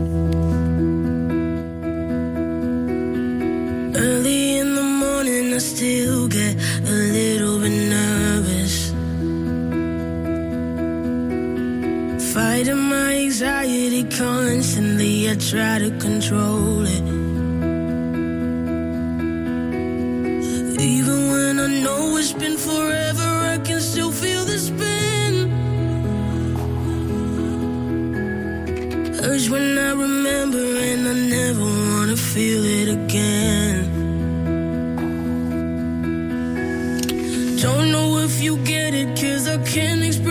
It's 22.33 22.41
been 22.41 22.57
forever, 22.57 23.29
I 23.53 23.59
can 23.59 23.81
still 23.81 24.11
feel 24.11 24.45
the 24.45 24.59
spin. 24.59 25.51
Urge 29.23 29.49
when 29.51 29.79
I 29.79 29.93
remember, 29.93 30.59
and 30.59 31.09
I 31.09 31.15
never 31.37 31.65
wanna 31.65 32.17
feel 32.17 32.65
it 32.65 32.89
again. 32.89 33.91
Don't 37.61 37.91
know 37.93 38.19
if 38.19 38.43
you 38.43 38.57
get 38.59 38.95
it, 38.95 39.09
cause 39.21 39.47
I 39.49 39.59
can't 39.59 40.03
express 40.03 40.22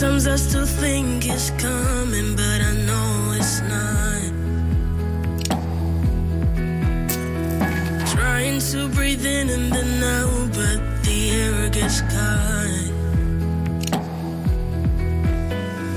Sometimes 0.00 0.26
I 0.28 0.36
still 0.36 0.64
think 0.64 1.28
it's 1.28 1.50
coming, 1.62 2.34
but 2.34 2.60
I 2.70 2.72
know 2.88 3.34
it's 3.38 3.60
not. 3.60 4.22
Trying 8.08 8.60
to 8.60 8.88
breathe 8.88 9.26
in 9.26 9.50
and 9.50 9.70
then 9.70 10.02
out, 10.02 10.54
but 10.54 10.80
the 11.04 11.30
air 11.42 11.68
gets 11.68 12.00
caught. 12.00 12.88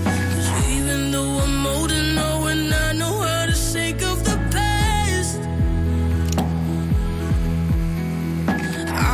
'Cause 0.04 0.50
even 0.78 1.12
though 1.14 1.40
I'm 1.46 1.66
older 1.66 2.04
now 2.14 2.48
and 2.48 2.74
I 2.74 2.92
know 2.92 3.22
how 3.22 3.46
to 3.46 3.56
shake 3.56 4.04
off 4.04 4.22
the 4.26 4.38
past, 4.52 5.40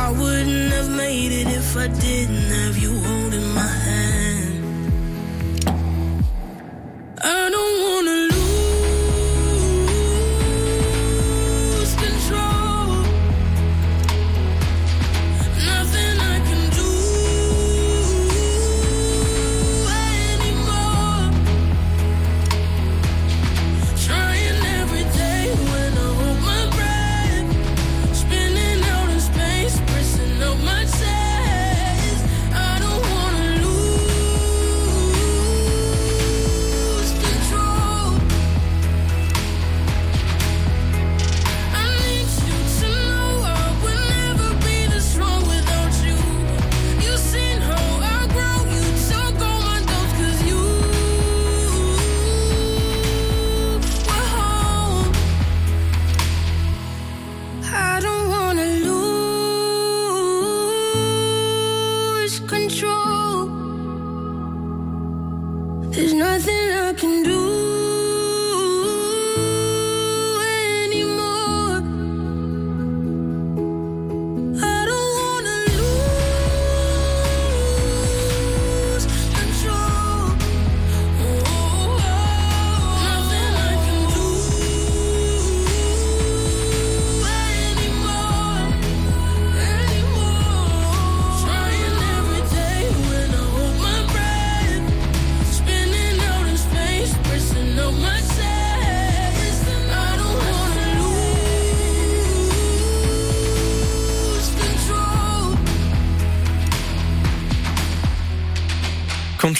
I 0.02 0.10
wouldn't 0.20 0.72
have 0.72 0.90
made 0.90 1.30
it 1.30 1.46
if 1.46 1.76
I 1.76 1.86
didn't 1.86 2.50
have 2.58 2.76
you 2.76 2.89
I 7.22 7.69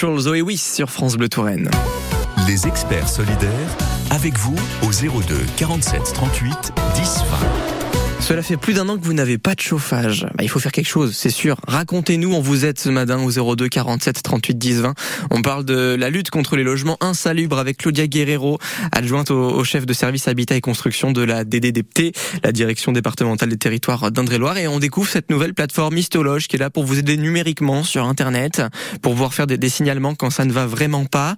Zoé 0.01 0.41
Wiss 0.41 0.75
sur 0.75 0.89
France 0.89 1.17
Bleu 1.17 1.29
Touraine. 1.29 1.71
Les 2.49 2.67
experts 2.67 3.09
solidaires, 3.09 3.77
avec 4.09 4.39
vous 4.39 4.57
au 4.83 4.91
02 4.91 5.37
47 5.59 6.15
38 6.15 6.73
10 6.95 7.25
20. 7.31 7.50
Cela 8.31 8.45
fait 8.45 8.57
plus 8.57 8.75
d'un 8.75 8.89
an 8.89 8.97
que 8.97 9.05
vous 9.05 9.13
n'avez 9.13 9.39
pas 9.39 9.57
de 9.57 9.61
chauffage. 9.61 10.25
Bah, 10.37 10.45
il 10.45 10.49
faut 10.49 10.61
faire 10.61 10.71
quelque 10.71 10.87
chose, 10.87 11.17
c'est 11.17 11.31
sûr. 11.31 11.57
Racontez-nous, 11.67 12.33
on 12.33 12.41
vous 12.41 12.65
aide 12.65 12.79
ce 12.79 12.89
matin 12.89 13.21
au 13.21 13.57
02 13.57 13.69
47 13.69 14.23
38 14.23 14.57
10 14.57 14.83
20. 14.83 14.95
On 15.33 15.43
parle 15.43 15.65
de 15.65 15.97
la 15.99 16.11
lutte 16.11 16.31
contre 16.31 16.55
les 16.55 16.63
logements 16.63 16.97
insalubres 17.01 17.59
avec 17.59 17.79
Claudia 17.79 18.07
Guerrero, 18.07 18.61
adjointe 18.93 19.33
au, 19.33 19.65
chef 19.65 19.85
de 19.85 19.93
service 19.93 20.29
Habitat 20.29 20.55
et 20.55 20.61
Construction 20.61 21.11
de 21.11 21.23
la 21.23 21.43
DDDPT, 21.43 22.13
la 22.45 22.53
direction 22.53 22.93
départementale 22.93 23.49
des 23.49 23.57
territoires 23.57 24.13
d'Indre-et-Loire. 24.13 24.59
Et 24.59 24.69
on 24.69 24.79
découvre 24.79 25.09
cette 25.09 25.29
nouvelle 25.29 25.53
plateforme 25.53 25.99
Histologe 25.99 26.47
qui 26.47 26.55
est 26.55 26.61
là 26.61 26.71
pour 26.71 26.85
vous 26.85 27.01
aider 27.01 27.17
numériquement 27.17 27.83
sur 27.83 28.05
Internet, 28.05 28.63
pour 29.03 29.11
pouvoir 29.11 29.35
faire 29.35 29.49
des 29.49 29.69
signalements 29.69 30.15
quand 30.15 30.31
ça 30.31 30.45
ne 30.45 30.53
va 30.53 30.67
vraiment 30.67 31.05
pas. 31.05 31.35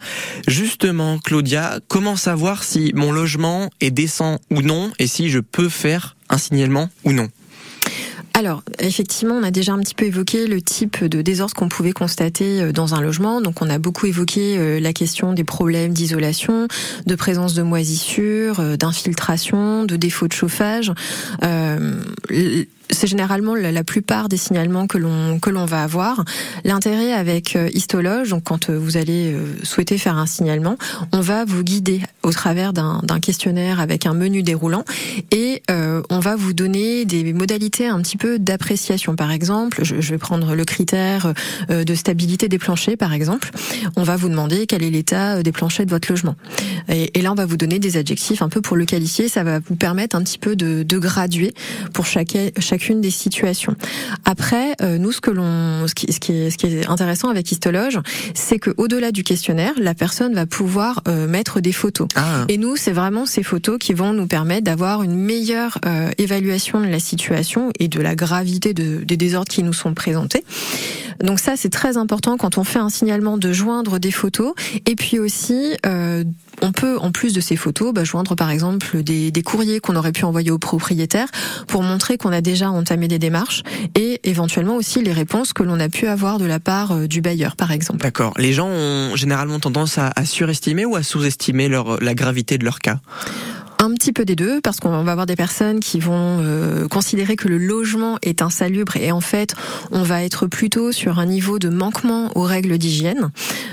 Justement, 0.47 1.19
Claudia, 1.19 1.81
comment 1.89 2.17
savoir 2.17 2.63
si 2.63 2.93
mon 2.95 3.13
logement 3.13 3.71
est 3.81 3.91
décent 3.91 4.41
ou 4.51 4.61
non 4.61 4.93
et 4.99 5.07
si 5.07 5.31
je 5.31 5.39
peux 5.39 5.71
faire 5.71 6.17
un 6.33 6.39
signalement 6.39 6.89
ou 7.05 7.13
non 7.13 7.29
Alors, 8.35 8.63
effectivement, 8.81 9.35
on 9.35 9.43
a 9.43 9.51
déjà 9.51 9.73
un 9.73 9.79
petit 9.79 9.95
peu 9.95 10.07
évoqué 10.07 10.47
le 10.47 10.61
type 10.61 11.05
de 11.05 11.23
désordre 11.23 11.55
qu'on 11.55 11.69
pouvait 11.69 11.93
constater 11.93 12.63
euh, 12.63 12.73
dans 12.73 12.95
un 12.95 13.01
logement. 13.01 13.41
Donc, 13.41 13.61
on 13.61 13.69
a 13.69 13.79
beaucoup 13.79 14.07
évoqué 14.07 14.57
euh, 14.57 14.81
la 14.81 14.93
question 14.93 15.35
des 15.35 15.45
problèmes 15.45 15.93
d'isolation, 15.93 16.67
de 17.07 17.15
présence 17.15 17.55
de 17.55 17.63
moisissures, 17.63 18.61
euh, 18.61 18.77
d'infiltration, 18.77 19.85
de 19.85 19.97
défaut 19.97 20.27
de 20.27 20.33
chauffage. 20.33 20.93
C'est 22.93 23.07
généralement 23.07 23.55
la, 23.55 23.85
plupart 23.85 24.29
des 24.29 24.37
signalements 24.37 24.87
que 24.87 24.99
l'on 24.99 25.39
que 25.41 25.51
l'on 25.51 25.65
va 25.65 25.83
avoir. 25.83 26.25
L'intérêt 26.65 27.13
avec 27.13 27.57
euh, 27.57 27.69
Histologe, 27.73 28.31
donc 28.31 28.45
quand 28.45 28.71
euh, 28.71 28.79
vous 28.79 28.97
allez 28.97 29.33
euh, 29.33 29.45
souhaiter 29.65 29.99
faire 29.99 30.17
un 30.17 30.27
signalement, 30.27 30.77
on 31.13 31.21
va 31.21 31.45
vous 31.45 31.65
guider 31.65 32.01
au 32.23 32.31
travers 32.31 32.73
d'un 32.73 33.01
questionnaire 33.21 33.81
avec 33.81 34.07
un 34.07 34.15
menu 34.15 34.43
déroulant 34.43 34.85
et 35.31 35.63
euh, 35.71 36.03
on 36.11 36.21
va 36.21 36.37
vous 36.37 36.53
donner 36.53 37.05
des 37.05 37.33
modalités 37.33 37.87
un 37.87 38.01
petit 38.01 38.17
peu 38.17 38.39
d'appréciation. 38.39 39.17
Par 39.17 39.33
exemple, 39.33 39.85
je, 39.85 40.01
je, 40.01 40.11
vais 40.11 40.19
prendre 40.19 40.55
le 40.55 40.65
critère 40.65 41.33
de 41.69 41.95
stabilité 41.95 42.49
des 42.49 42.59
planchers, 42.59 42.97
par 42.97 43.13
exemple. 43.13 43.51
On 43.97 44.03
va 44.03 44.17
vous 44.17 44.29
demander 44.29 44.67
quel 44.67 44.83
est 44.83 44.91
l'état 44.91 45.43
des 45.43 45.53
planchers 45.53 45.87
de 45.87 45.91
votre 45.91 46.11
logement. 46.11 46.37
Et, 46.89 47.19
et, 47.19 47.23
là, 47.23 47.33
on 47.33 47.35
va 47.35 47.47
vous 47.47 47.57
donner 47.57 47.79
des 47.79 47.97
adjectifs 47.97 48.43
un 48.43 48.49
peu 48.49 48.61
pour 48.61 48.77
le 48.77 48.85
qualifier. 48.85 49.29
Ça 49.29 49.43
va 49.43 49.59
vous 49.59 49.77
permettre 49.77 50.15
un 50.17 50.23
petit 50.23 50.39
peu 50.39 50.55
de, 50.55 50.83
de 50.83 50.99
graduer 50.99 51.55
pour 51.93 52.07
chaque, 52.07 52.37
chaque 52.59 52.82
chacune 52.83 53.01
des 53.01 53.11
situations. 53.11 53.77
Après, 54.25 54.75
euh, 54.83 54.99
nous, 54.99 55.13
ce 55.13 55.21
que 55.21 55.31
l'on, 55.31 55.87
ce 55.87 55.95
qui, 55.95 56.13
ce 56.13 56.19
qui, 56.19 56.33
est, 56.33 56.51
ce 56.51 56.59
qui 56.59 56.67
est 56.67 56.89
intéressant 56.89 57.29
avec 57.29 57.51
Histologe, 57.53 58.01
c'est 58.35 58.59
que 58.59 58.71
au-delà 58.77 59.13
du 59.13 59.23
questionnaire, 59.23 59.73
la 59.79 59.95
personne 59.95 60.35
va 60.35 60.47
pouvoir 60.47 61.01
euh, 61.07 61.29
mettre 61.29 61.61
des 61.61 61.73
photos. 61.73 62.09
Ah. 62.17 62.45
Et 62.49 62.59
nous, 62.59 62.77
c'est 62.77 62.93
vraiment 62.93 63.25
ces 63.25 63.45
photos 63.45 63.79
qui 63.79 63.93
vont 63.93 64.13
nous 64.13 64.27
permettre 64.27 64.65
d'avoir 64.65 65.03
une 65.03 65.15
meilleure 65.15 65.79
euh, 65.87 66.11
évaluation 66.19 66.81
de 66.81 66.87
la 66.87 66.99
situation 66.99 67.71
et 67.79 67.87
de 67.87 68.01
la 68.01 68.17
gravité 68.17 68.75
de, 68.75 69.05
des 69.05 69.17
désordres 69.17 69.51
qui 69.51 69.63
nous 69.63 69.73
sont 69.73 69.95
présentés. 69.95 70.45
Donc 71.23 71.39
ça, 71.39 71.55
c'est 71.57 71.71
très 71.71 71.97
important 71.97 72.37
quand 72.37 72.59
on 72.59 72.65
fait 72.65 72.81
un 72.81 72.89
signalement 72.89 73.39
de 73.39 73.53
joindre 73.53 73.99
des 73.99 74.11
photos 74.11 74.55
et 74.87 74.97
puis 74.97 75.21
aussi 75.21 75.77
euh, 75.87 76.25
on 76.61 76.73
peut, 76.73 76.99
en 76.99 77.11
plus 77.11 77.33
de 77.33 77.41
ces 77.41 77.57
photos, 77.57 77.93
bah, 77.93 78.05
joindre 78.05 78.35
par 78.37 78.51
exemple 78.51 79.03
des, 79.03 79.33
courriers 79.45 79.81
qu'on 79.81 79.97
aurait 79.97 80.13
pu 80.13 80.25
envoyer 80.25 80.51
au 80.51 80.59
propriétaire 80.59 81.29
pour 81.67 81.83
montrer 81.83 82.17
qu'on 82.17 82.33
a 82.33 82.41
déjà 82.41 82.71
entamé 82.71 83.09
des 83.09 83.19
démarches 83.19 83.63
et 83.97 84.21
éventuellement 84.25 84.77
aussi 84.77 85.03
les 85.03 85.13
réponses 85.13 85.53
que 85.53 85.63
l'on 85.63 85.81
a 85.81 85.89
pu 85.89 86.07
avoir 86.07 86.39
de 86.39 86.45
la 86.45 86.61
part 86.61 86.93
euh, 86.93 87.07
du 87.09 87.21
bailleur, 87.21 87.57
par 87.57 87.73
exemple. 87.73 88.01
D'accord. 88.03 88.35
Les 88.39 88.53
gens 88.53 88.69
ont 88.69 89.17
généralement 89.17 89.59
tendance 89.59 89.99
à, 89.99 90.13
à 90.15 90.25
surestimer 90.25 90.85
ou 90.85 90.97
à 90.97 91.03
sous-estimer 91.03 91.69
la 91.69 92.15
gravité 92.15 92.59
de 92.59 92.65
leur 92.65 92.79
cas? 92.79 93.01
Un 93.83 93.93
petit 93.95 94.13
peu 94.13 94.25
des 94.25 94.37
deux, 94.37 94.61
parce 94.61 94.79
qu'on 94.79 95.03
va 95.03 95.11
avoir 95.11 95.27
des 95.27 95.35
personnes 95.35 95.81
qui 95.81 95.99
vont 95.99 96.39
euh, 96.41 96.87
considérer 96.87 97.35
que 97.35 97.49
le 97.49 97.59
logement 97.59 98.17
est 98.23 98.41
insalubre 98.41 98.97
et 98.97 99.11
en 99.11 99.21
fait, 99.21 99.55
on 99.91 100.03
va 100.03 100.23
être 100.23 100.47
plutôt 100.47 100.93
sur 100.93 101.19
un 101.19 101.27
niveau 101.27 101.59
de 101.59 101.69
manquement 101.69 102.31
aux 102.37 102.43
règles 102.43 102.79
d'hygiène. 102.79 103.33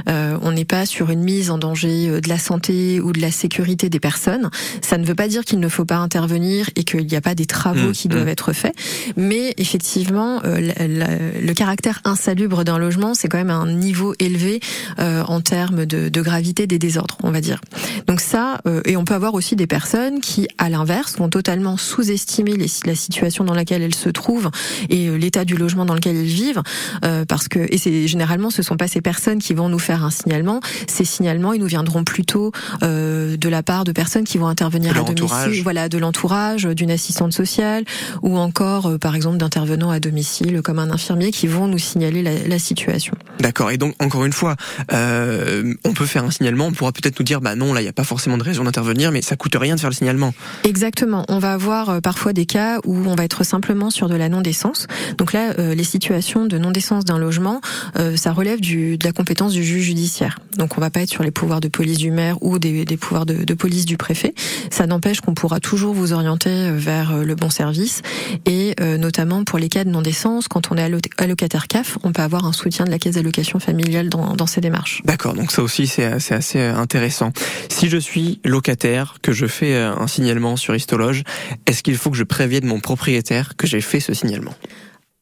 Euh, 0.09 0.35
on 0.41 0.51
n'est 0.51 0.65
pas 0.65 0.87
sur 0.87 1.11
une 1.11 1.21
mise 1.21 1.51
en 1.51 1.59
danger 1.59 2.09
euh, 2.09 2.21
de 2.21 2.27
la 2.27 2.39
santé 2.39 2.99
ou 2.99 3.13
de 3.13 3.21
la 3.21 3.29
sécurité 3.29 3.87
des 3.89 3.99
personnes. 3.99 4.49
Ça 4.81 4.97
ne 4.97 5.05
veut 5.05 5.13
pas 5.13 5.27
dire 5.27 5.45
qu'il 5.45 5.59
ne 5.59 5.69
faut 5.69 5.85
pas 5.85 5.97
intervenir 5.97 6.71
et 6.75 6.83
qu'il 6.83 7.05
n'y 7.05 7.15
a 7.15 7.21
pas 7.21 7.35
des 7.35 7.45
travaux 7.45 7.89
mmh, 7.89 7.93
qui 7.93 8.07
doivent 8.07 8.25
mmh. 8.25 8.29
être 8.29 8.53
faits, 8.53 8.75
mais 9.15 9.53
effectivement, 9.57 10.41
euh, 10.43 10.59
la, 10.59 10.87
la, 10.87 11.07
le 11.39 11.53
caractère 11.53 12.01
insalubre 12.03 12.63
d'un 12.63 12.79
logement, 12.79 13.13
c'est 13.13 13.27
quand 13.27 13.37
même 13.37 13.51
un 13.51 13.67
niveau 13.67 14.15
élevé 14.17 14.59
euh, 14.99 15.23
en 15.23 15.41
termes 15.41 15.85
de, 15.85 16.09
de, 16.09 16.21
gravité 16.21 16.65
des 16.65 16.79
désordres, 16.79 17.17
on 17.21 17.31
va 17.31 17.41
dire. 17.41 17.61
Donc 18.07 18.21
ça, 18.21 18.59
euh, 18.65 18.81
et 18.85 18.97
on 18.97 19.05
peut 19.05 19.13
avoir 19.13 19.33
aussi 19.33 19.55
des 19.55 19.67
personnes 19.67 19.98
qui, 20.21 20.47
à 20.57 20.69
l'inverse, 20.69 21.17
vont 21.17 21.29
totalement 21.29 21.77
sous-estimer 21.77 22.53
la 22.85 22.95
situation 22.95 23.43
dans 23.43 23.53
laquelle 23.53 23.81
elles 23.81 23.95
se 23.95 24.09
trouvent 24.09 24.49
et 24.89 25.07
euh, 25.07 25.15
l'état 25.15 25.45
du 25.45 25.55
logement 25.55 25.85
dans 25.85 25.93
lequel 25.93 26.15
elles 26.15 26.25
vivent, 26.25 26.62
euh, 27.03 27.25
parce 27.25 27.47
que 27.47 27.59
et 27.69 27.77
c'est 27.77 28.07
généralement 28.07 28.49
ce 28.49 28.62
sont 28.62 28.77
pas 28.77 28.88
ces 28.88 29.01
personnes 29.01 29.39
qui 29.39 29.53
vont 29.53 29.69
nous 29.69 29.79
faire 29.79 30.03
un 30.03 30.09
signalement. 30.09 30.62
Ces 30.88 31.05
signalements, 31.05 31.53
ils 31.53 31.62
nous 31.62 31.67
viendront 31.67 32.03
plutôt 32.03 32.51
euh, 32.83 33.38
de 33.38 33.49
la 33.49 33.63
part 33.63 33.83
de 33.83 33.91
personnes 33.91 34.23
qui 34.23 34.38
vont 34.38 34.47
intervenir 34.47 34.97
à 34.97 35.03
domicile, 35.03 35.63
voilà, 35.63 35.89
de 35.89 35.97
l'entourage, 35.97 36.63
d'une 36.65 36.91
assistante 36.91 37.33
sociale 37.33 37.83
ou 38.21 38.38
encore, 38.38 38.88
euh, 38.88 38.97
par 38.97 39.15
exemple, 39.15 39.38
d'intervenants 39.38 39.91
à 39.91 39.99
domicile 39.99 40.62
comme 40.62 40.79
un 40.79 40.89
infirmier 40.89 41.31
qui 41.31 41.47
vont 41.47 41.67
nous 41.67 41.77
signaler 41.77 42.21
la, 42.23 42.47
la 42.47 42.59
situation. 42.59 43.13
D'accord. 43.39 43.71
Et 43.71 43.77
donc 43.77 43.95
encore 43.99 44.25
une 44.25 44.33
fois, 44.33 44.55
on 44.89 45.93
peut 45.93 46.05
faire 46.05 46.23
un 46.23 46.31
signalement, 46.31 46.67
on 46.67 46.71
pourra 46.71 46.91
peut-être 46.91 47.19
nous 47.19 47.25
dire, 47.25 47.41
bah 47.41 47.55
non, 47.55 47.73
là, 47.73 47.81
il 47.81 47.83
n'y 47.83 47.89
a 47.89 47.93
pas 47.93 48.03
forcément 48.03 48.38
de 48.38 48.43
raison 48.43 48.63
d'intervenir, 48.63 49.12
mais 49.12 49.21
ça 49.21 49.35
coûte 49.35 49.55
rien 49.55 49.75
de 49.75 49.79
faire 49.79 49.88
le 49.89 49.95
signalement. 49.95 50.34
Exactement. 50.63 51.25
On 51.30 51.39
va 51.39 51.54
avoir 51.54 51.89
euh, 51.89 51.99
parfois 51.99 52.34
des 52.34 52.45
cas 52.45 52.80
où 52.86 52.95
on 53.08 53.15
va 53.15 53.23
être 53.23 53.43
simplement 53.43 53.89
sur 53.89 54.10
de 54.10 54.15
la 54.15 54.30
non-décence. 54.30 54.88
Donc 55.17 55.34
là, 55.34 55.54
euh, 55.60 55.75
les 55.75 55.84
situations 55.84 56.45
de 56.45 56.58
non-décence 56.58 57.06
d'un 57.06 57.17
logement, 57.17 57.62
euh, 57.97 58.15
ça 58.15 58.32
relève 58.32 58.60
du, 58.62 58.97
de 58.97 59.06
la 59.06 59.12
compétence 59.12 59.54
du 59.54 59.63
juge 59.63 59.84
judiciaire. 59.84 60.39
Donc 60.58 60.78
on 60.78 60.82
va 60.82 60.89
pas 60.89 61.02
être 61.02 61.10
sur 61.10 61.23
les 61.23 61.32
pouvoirs 61.32 61.62
de 61.62 61.67
police 61.67 61.97
du 61.97 62.12
maire 62.12 62.38
ou 62.41 62.60
des, 62.60 62.86
des 62.86 62.97
pouvoirs 62.97 63.25
de, 63.25 63.43
de, 63.43 63.54
police 63.54 63.86
du 63.86 63.97
préfet. 63.97 64.34
Ça 64.71 64.88
n'empêche 64.88 65.21
qu'on 65.21 65.34
pourra 65.34 65.60
toujours 65.60 65.93
vous 65.93 66.13
orienter 66.13 66.71
vers 66.71 67.17
le 67.17 67.36
bon 67.36 67.49
service. 67.49 68.02
Et 68.45 68.75
euh, 68.80 68.97
notamment 68.97 69.43
pour 69.43 69.60
les 69.60 69.69
cas 69.69 69.84
de 69.84 69.89
non-décence, 69.89 70.47
quand 70.47 70.71
on 70.71 70.78
est 70.78 70.91
allocataire 71.17 71.67
CAF, 71.67 71.97
on 72.04 72.12
peut 72.12 72.21
avoir 72.21 72.45
un 72.45 72.54
soutien 72.54 72.86
de 72.86 72.91
la 72.91 72.99
caisse 72.99 73.15
d'allocation 73.15 73.60
familiale 73.60 74.10
dans, 74.10 74.36
dans 74.36 74.47
ces 74.47 74.62
démarches. 74.62 75.02
D'accord. 75.06 75.34
Donc 75.34 75.52
ça 75.52 75.62
aussi, 75.62 75.88
c'est 75.88 76.06
assez 76.06 76.60
intéressant. 76.60 77.32
Si 77.69 77.89
je 77.89 77.97
suis 77.97 78.39
locataire, 78.43 79.15
que 79.21 79.32
je 79.32 79.45
fais 79.45 79.75
un 79.79 80.07
signalement 80.07 80.55
sur 80.55 80.75
Histologe, 80.75 81.23
est-ce 81.65 81.83
qu'il 81.83 81.97
faut 81.97 82.11
que 82.11 82.17
je 82.17 82.23
prévienne 82.23 82.65
mon 82.65 82.79
propriétaire 82.79 83.55
que 83.55 83.67
j'ai 83.67 83.81
fait 83.81 83.99
ce 83.99 84.13
signalement? 84.13 84.53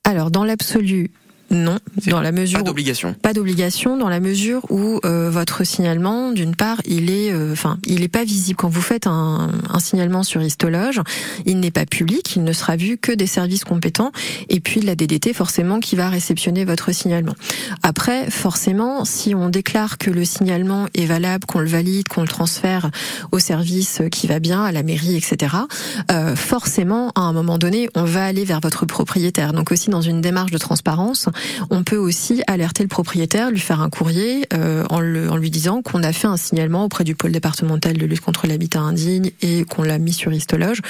Alors, 0.04 0.32
dans 0.32 0.44
l'absolu, 0.44 1.12
non, 1.50 1.80
dans 2.08 2.22
la 2.22 2.32
mesure 2.32 2.60
pas 2.60 2.64
d'obligation. 2.64 3.14
Pas 3.14 3.34
d'obligation 3.34 3.98
dans 3.98 4.10
la 4.10 4.20
mesure 4.20 4.66
où 4.70 5.00
euh, 5.06 5.30
votre 5.30 5.64
signalement, 5.64 6.32
d'une 6.32 6.56
part, 6.56 6.82
il 6.86 7.10
est, 7.10 7.34
enfin, 7.52 7.78
euh, 7.78 7.88
il 7.88 8.04
est 8.04 8.10
pas 8.10 8.24
visible 8.24 8.58
quand 8.58 8.70
vous 8.70 8.82
faites 8.82 9.08
un, 9.08 9.52
un 9.70 9.80
signalement 9.80 10.24
sur 10.24 10.42
Histologe. 10.42 11.02
Il 11.46 11.60
n'est 11.60 11.72
pas 11.72 11.86
public, 11.86 12.36
il 12.36 12.44
ne 12.44 12.54
sera 12.54 12.76
vu 12.76 12.98
que 12.98 13.12
des 13.12 13.28
services 13.28 13.64
compétents 13.64 14.12
et 14.50 14.60
puis 14.60 14.82
la 14.82 14.96
DDT 14.96 15.34
forcément 15.34 15.80
qui 15.80 15.96
va 15.96 16.10
réceptionner 16.10 16.66
votre 16.66 16.92
signalement. 16.92 17.36
Après, 17.84 18.30
forcément, 18.30 19.06
si 19.06 19.34
on 19.34 19.50
déclare 19.50 19.98
que 19.98 20.12
le 20.12 20.26
signalement 20.26 20.88
est 20.94 21.06
valable, 21.06 21.46
qu'on 21.46 21.60
le 21.60 21.68
valide, 21.68 22.08
qu'on 22.08 22.22
le 22.22 22.28
transfère 22.28 22.90
au 23.32 23.40
service 23.40 24.02
qui 24.12 24.28
va 24.28 24.40
bien, 24.40 24.64
à 24.64 24.72
la 24.72 24.84
mairie, 24.84 25.16
etc. 25.16 25.56
Euh, 26.12 26.36
forcément, 26.36 27.12
à 27.16 27.22
un 27.22 27.34
moment 27.34 27.58
donné, 27.58 27.90
on 27.96 28.04
va 28.04 28.26
aller 28.26 28.44
vers 28.44 28.60
votre 28.60 28.86
propriétaire. 28.86 29.54
Donc 29.54 29.72
aussi 29.72 29.90
dans 29.90 30.02
une 30.02 30.22
démarche 30.22 30.52
de 30.52 30.58
transparence 30.58 31.30
on 31.70 31.84
peut 31.84 31.98
aussi 31.98 32.42
alerter 32.48 32.84
le 32.84 32.90
propriétaire, 32.90 33.52
lui 33.52 33.60
faire 33.60 33.82
un 33.82 33.90
courrier 33.90 34.48
euh, 34.54 34.84
en, 34.90 35.00
lui 35.00 35.52
disant 35.52 35.82
qu'on 35.82 36.04
a 36.04 36.14
fait 36.14 36.28
un 36.28 36.38
signalement 36.38 36.86
auprès 36.86 37.04
du 37.04 37.16
pôle 37.16 37.32
départemental 37.32 37.98
de 37.98 38.06
lutte 38.06 38.22
contre 38.22 38.48
l'habitat 38.48 38.80
indigne 38.80 39.32
et 39.42 39.66
qu'on 39.66 39.84
l'a 39.84 39.98
mis 39.98 40.14
sur 40.14 40.34
Histologe, 40.34 40.82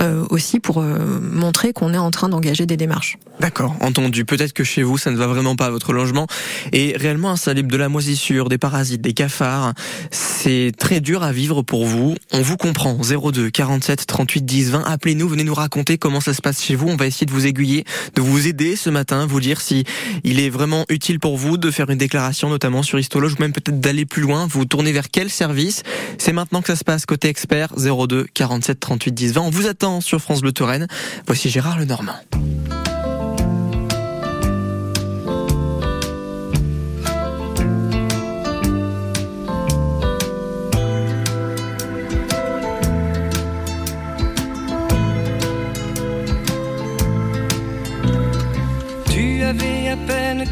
euh, 0.00 0.24
aussi 0.30 0.60
pour 0.60 0.78
euh, 0.78 1.20
montrer 1.20 1.72
qu'on 1.72 1.94
est 1.94 1.98
en 1.98 2.10
train 2.10 2.28
d'engager 2.28 2.66
des 2.66 2.76
démarches. 2.76 3.18
D'accord, 3.40 3.76
entendu. 3.80 4.24
Peut-être 4.24 4.52
que 4.52 4.64
chez 4.64 4.82
vous, 4.82 4.98
ça 4.98 5.10
ne 5.10 5.16
va 5.16 5.26
vraiment 5.26 5.54
pas 5.54 5.66
à 5.66 5.70
votre 5.70 5.92
logement 5.92 6.26
et 6.72 6.94
réellement 6.96 7.30
insalubre 7.30 7.70
de 7.70 7.76
la 7.76 7.88
moisissure, 7.88 8.48
des 8.48 8.58
parasites, 8.58 9.00
des 9.00 9.12
cafards. 9.12 9.74
C'est 10.10 10.72
très 10.76 11.00
dur 11.00 11.22
à 11.22 11.30
vivre 11.30 11.62
pour 11.62 11.86
vous. 11.86 12.16
On 12.32 12.42
vous 12.42 12.56
comprend. 12.56 12.98
02 12.98 13.50
47 13.50 14.06
38 14.06 14.44
10 14.44 14.70
20. 14.72 14.84
Appelez-nous, 14.84 15.28
venez 15.28 15.44
nous 15.44 15.54
raconter 15.54 15.98
comment 15.98 16.20
ça 16.20 16.34
se 16.34 16.42
passe 16.42 16.62
chez 16.62 16.74
vous. 16.74 16.88
On 16.88 16.96
va 16.96 17.06
essayer 17.06 17.26
de 17.26 17.32
vous 17.32 17.46
aiguiller, 17.46 17.84
de 18.16 18.20
vous 18.20 18.48
aider 18.48 18.74
ce 18.74 18.90
matin, 18.90 19.26
vous 19.26 19.40
dire 19.40 19.60
si 19.60 19.84
il 20.24 20.40
est 20.40 20.50
vraiment 20.50 20.84
utile 20.88 21.20
pour 21.20 21.36
vous 21.36 21.56
de 21.56 21.70
faire 21.70 21.90
une 21.90 21.98
déclaration, 21.98 22.48
notamment 22.48 22.82
sur 22.82 22.98
Histologe, 22.98 23.34
ou 23.34 23.36
même 23.40 23.52
peut-être 23.52 23.80
d'aller 23.80 24.06
plus 24.06 24.22
loin. 24.22 24.46
Vous 24.46 24.64
tournez 24.64 24.92
vers 24.92 25.10
quel 25.10 25.30
service? 25.30 25.82
C'est 26.18 26.32
maintenant 26.32 26.60
que 26.60 26.68
ça 26.68 26.76
se 26.76 26.84
passe 26.84 27.06
côté 27.06 27.28
expert 27.28 27.74
02 27.76 28.26
47 28.34 28.80
38 28.80 29.12
10 29.12 29.32
20. 29.32 29.40
On 29.40 29.50
vous 29.50 29.66
attend 29.66 30.00
sur 30.00 30.20
France 30.20 30.40
Bleu 30.40 30.52
Touraine. 30.52 30.86
Voici 31.26 31.50
Gérard 31.50 31.78
Lenormand. 31.78 32.16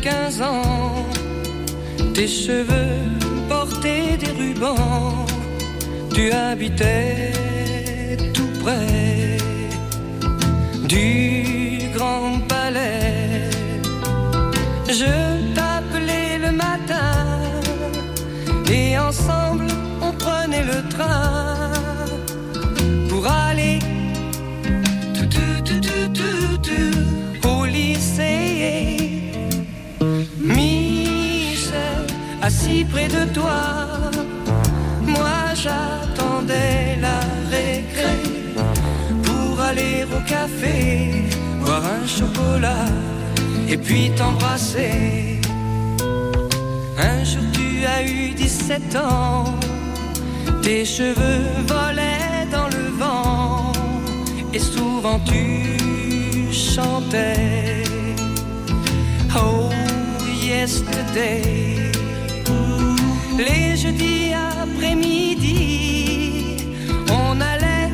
15 0.06 0.42
ans. 0.42 1.04
Tes 2.14 2.28
cheveux 2.28 3.10
portaient 3.48 4.16
des 4.16 4.32
rubans. 4.40 5.26
Tu 6.14 6.30
habitais 6.30 7.32
tout 8.32 8.52
près 8.62 9.36
du 10.92 11.90
grand 11.96 12.38
palais. 12.46 13.50
Je 14.88 15.12
t'appelais 15.56 16.38
le 16.38 16.52
matin 16.52 17.12
et 18.70 18.96
ensemble 18.96 19.66
on 20.00 20.12
prenait 20.12 20.66
le 20.72 20.88
train 20.88 21.45
assis 32.66 32.84
près 32.84 33.08
de 33.08 33.24
toi, 33.32 34.10
moi 35.02 35.54
j'attendais 35.54 36.96
la 37.00 37.20
récré 37.50 38.16
pour 39.22 39.60
aller 39.60 40.04
au 40.04 40.20
café, 40.28 41.28
boire 41.60 41.82
un 41.84 42.06
chocolat 42.06 42.86
et 43.68 43.76
puis 43.76 44.10
t'embrasser. 44.16 45.40
Un 46.98 47.24
jour 47.24 47.44
tu 47.52 47.84
as 47.86 48.02
eu 48.02 48.30
17 48.30 48.96
ans, 48.96 49.44
tes 50.62 50.84
cheveux 50.84 51.46
volaient 51.66 52.46
dans 52.50 52.68
le 52.68 52.84
vent 52.98 53.72
et 54.52 54.58
souvent 54.58 55.20
tu 55.20 56.52
chantais. 56.52 57.84
Oh, 59.36 59.70
yesterday. 60.42 61.95
Les 63.38 63.76
jeudis 63.76 64.32
après-midi, 64.32 65.56
on 67.10 67.38
allait 67.40 67.90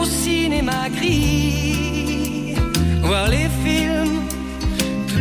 au 0.00 0.04
cinéma 0.04 0.88
gris 0.88 2.54
voir 3.02 3.28
les 3.28 3.48
films 3.64 4.20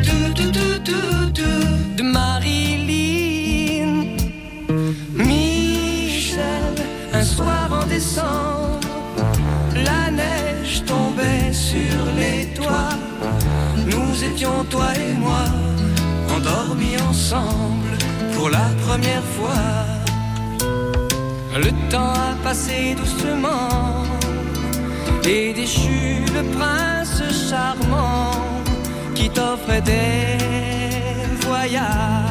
tout, 0.03 0.33
tout, 0.35 0.51
tout, 1.33 1.63
de 1.97 2.03
Marilyn. 2.03 3.89
Michel, 5.15 6.75
un 7.11 7.23
soir 7.23 7.69
en 7.71 7.87
décembre, 7.87 8.79
la 9.75 10.11
neige 10.11 10.83
tombait 10.85 11.51
sur 11.51 12.05
les 12.15 12.45
toits. 12.53 12.97
Nous 13.87 14.23
étions, 14.23 14.63
toi 14.69 14.93
et 14.95 15.13
moi, 15.13 15.45
endormis 16.35 16.97
ensemble 17.09 17.82
pour 18.43 18.49
la 18.49 18.69
première 18.85 19.23
fois. 19.37 19.63
Le 21.65 21.71
temps 21.89 22.13
a 22.29 22.35
passé 22.43 22.93
doucement 22.93 24.03
et 25.23 25.53
déchu 25.53 26.25
le 26.35 26.43
prince 26.57 27.23
charmant 27.49 28.31
qui 29.15 29.29
t'offrait 29.29 29.85
des 29.93 30.37
voyages 31.47 32.22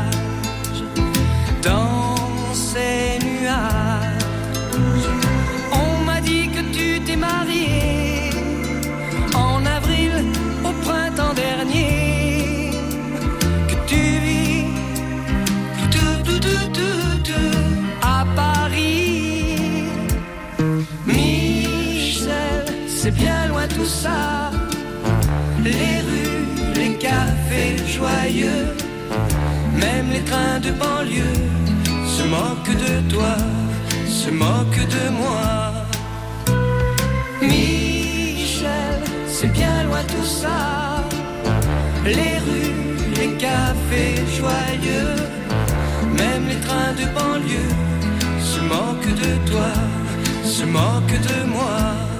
c'est 23.02 23.10
bien 23.10 23.48
loin 23.48 23.66
tout 23.66 23.84
ça, 23.84 24.52
les 25.64 25.94
rues, 26.06 26.46
les 26.76 26.94
cafés 26.98 27.76
joyeux, 27.84 28.76
même 29.74 30.08
les 30.12 30.20
trains 30.20 30.60
de 30.60 30.70
banlieue 30.70 31.40
se 32.06 32.22
moquent 32.22 32.78
de 32.86 32.94
toi, 33.12 33.34
se 34.06 34.30
moquent 34.30 34.86
de 34.96 35.04
moi. 35.20 35.72
Michel, 37.40 39.00
c'est 39.26 39.52
bien 39.52 39.82
loin 39.88 40.04
tout 40.04 40.28
ça. 40.40 41.02
Les 42.04 42.34
rues, 42.46 42.76
les 43.16 43.32
cafés 43.46 44.22
joyeux, 44.38 45.16
même 46.20 46.44
les 46.48 46.60
trains 46.66 46.94
de 47.00 47.06
banlieue 47.16 47.74
se 48.38 48.60
moquent 48.60 49.16
de 49.24 49.50
toi, 49.50 49.72
se 50.44 50.64
moquent 50.64 51.20
de 51.30 51.38
moi. 51.56 52.11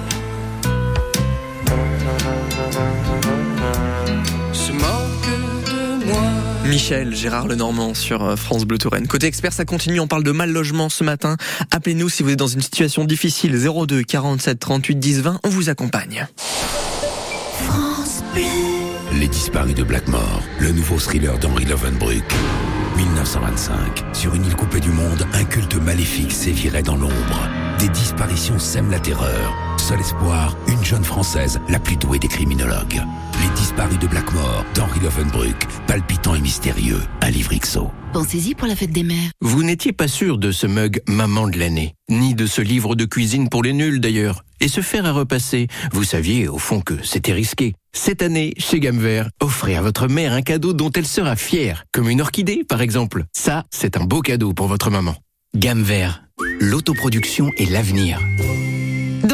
Michel, 6.65 7.13
Gérard 7.13 7.47
Lenormand 7.47 7.93
sur 7.93 8.23
euh, 8.23 8.35
France 8.35 8.65
Bleu 8.65 8.77
Touraine. 8.77 9.07
Côté 9.07 9.27
expert, 9.27 9.53
ça 9.53 9.63
continue. 9.63 9.99
On 9.99 10.07
parle 10.07 10.23
de 10.23 10.31
mal 10.31 10.51
logement 10.51 10.89
ce 10.89 11.03
matin. 11.03 11.37
Appelez-nous 11.71 12.09
si 12.09 12.23
vous 12.23 12.31
êtes 12.31 12.39
dans 12.39 12.47
une 12.47 12.61
situation 12.61 13.03
difficile. 13.03 13.55
02 13.55 14.01
47 14.01 14.59
38 14.59 14.95
10 14.95 15.21
20. 15.21 15.39
On 15.43 15.49
vous 15.49 15.69
accompagne. 15.69 16.27
Les 19.13 19.27
disparus 19.27 19.75
de 19.75 19.83
Blackmore, 19.83 20.41
le 20.59 20.71
nouveau 20.71 20.97
thriller 20.97 21.37
d'Henry 21.37 21.65
Lovenbruck. 21.65 22.33
1925. 22.97 24.03
Sur 24.13 24.33
une 24.33 24.45
île 24.45 24.55
coupée 24.55 24.79
du 24.79 24.89
monde, 24.89 25.27
un 25.33 25.43
culte 25.43 25.75
maléfique 25.75 26.31
sévirait 26.31 26.81
dans 26.81 26.95
l'ombre. 26.95 27.49
Des 27.77 27.89
disparitions 27.89 28.57
sèment 28.57 28.89
la 28.89 28.99
terreur. 28.99 29.72
Seul 29.83 29.99
espoir, 29.99 30.55
une 30.69 30.81
jeune 30.81 31.03
française, 31.03 31.59
la 31.67 31.77
plus 31.77 31.97
douée 31.97 32.17
des 32.17 32.29
criminologues. 32.29 33.01
Les 33.41 33.49
disparus 33.53 33.99
de 33.99 34.07
Blackmore, 34.07 34.63
d'Henry 34.73 35.01
Lovenbruck, 35.01 35.67
palpitant 35.87 36.35
et 36.35 36.39
mystérieux. 36.39 37.01
Un 37.19 37.29
livre 37.29 37.53
XO. 37.53 37.91
Pensez-y 38.13 38.55
pour 38.55 38.69
la 38.69 38.77
fête 38.77 38.93
des 38.93 39.03
mères. 39.03 39.29
Vous 39.41 39.61
n'étiez 39.61 39.91
pas 39.91 40.07
sûr 40.07 40.37
de 40.37 40.53
ce 40.53 40.67
mug 40.67 41.01
Maman 41.09 41.49
de 41.49 41.59
l'année, 41.59 41.95
ni 42.07 42.33
de 42.33 42.45
ce 42.45 42.61
livre 42.61 42.95
de 42.95 43.03
cuisine 43.03 43.49
pour 43.49 43.61
les 43.61 43.73
nuls 43.73 43.99
d'ailleurs. 43.99 44.45
Et 44.61 44.69
se 44.69 44.79
faire 44.79 45.05
à 45.05 45.11
repasser, 45.11 45.67
vous 45.91 46.05
saviez 46.05 46.47
au 46.47 46.59
fond 46.59 46.79
que 46.79 47.03
c'était 47.03 47.33
risqué. 47.33 47.73
Cette 47.91 48.21
année, 48.21 48.53
chez 48.57 48.79
Gamme 48.79 48.99
Vert, 48.99 49.27
offrez 49.41 49.75
à 49.75 49.81
votre 49.81 50.07
mère 50.07 50.31
un 50.31 50.43
cadeau 50.43 50.71
dont 50.71 50.91
elle 50.91 51.05
sera 51.05 51.35
fière, 51.35 51.83
comme 51.91 52.09
une 52.09 52.21
orchidée 52.21 52.63
par 52.63 52.81
exemple. 52.81 53.25
Ça, 53.33 53.65
c'est 53.69 53.97
un 53.97 54.05
beau 54.05 54.21
cadeau 54.21 54.53
pour 54.53 54.67
votre 54.67 54.89
maman. 54.89 55.17
Gamme 55.57 55.83
Vert, 55.83 56.23
l'autoproduction 56.61 57.51
et 57.57 57.65
l'avenir. 57.65 58.21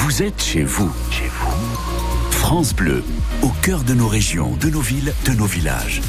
Vous 0.00 0.22
êtes 0.22 0.40
chez 0.40 0.62
vous. 0.62 0.92
Chez 1.10 1.26
vous. 1.26 2.30
France 2.30 2.72
Bleu, 2.72 3.02
au 3.42 3.48
cœur 3.62 3.82
de 3.82 3.94
nos 3.94 4.06
régions, 4.06 4.56
de 4.60 4.70
nos 4.70 4.80
villes, 4.80 5.12
de 5.24 5.32
nos 5.32 5.44
villages. 5.44 6.00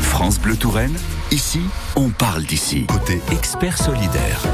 France 0.00 0.38
Bleu 0.38 0.54
Touraine, 0.54 0.96
ici, 1.32 1.60
on 1.96 2.10
parle 2.10 2.44
d'ici. 2.44 2.86
Côté 2.86 3.20
expert 3.32 3.78
solidaire, 3.78 4.44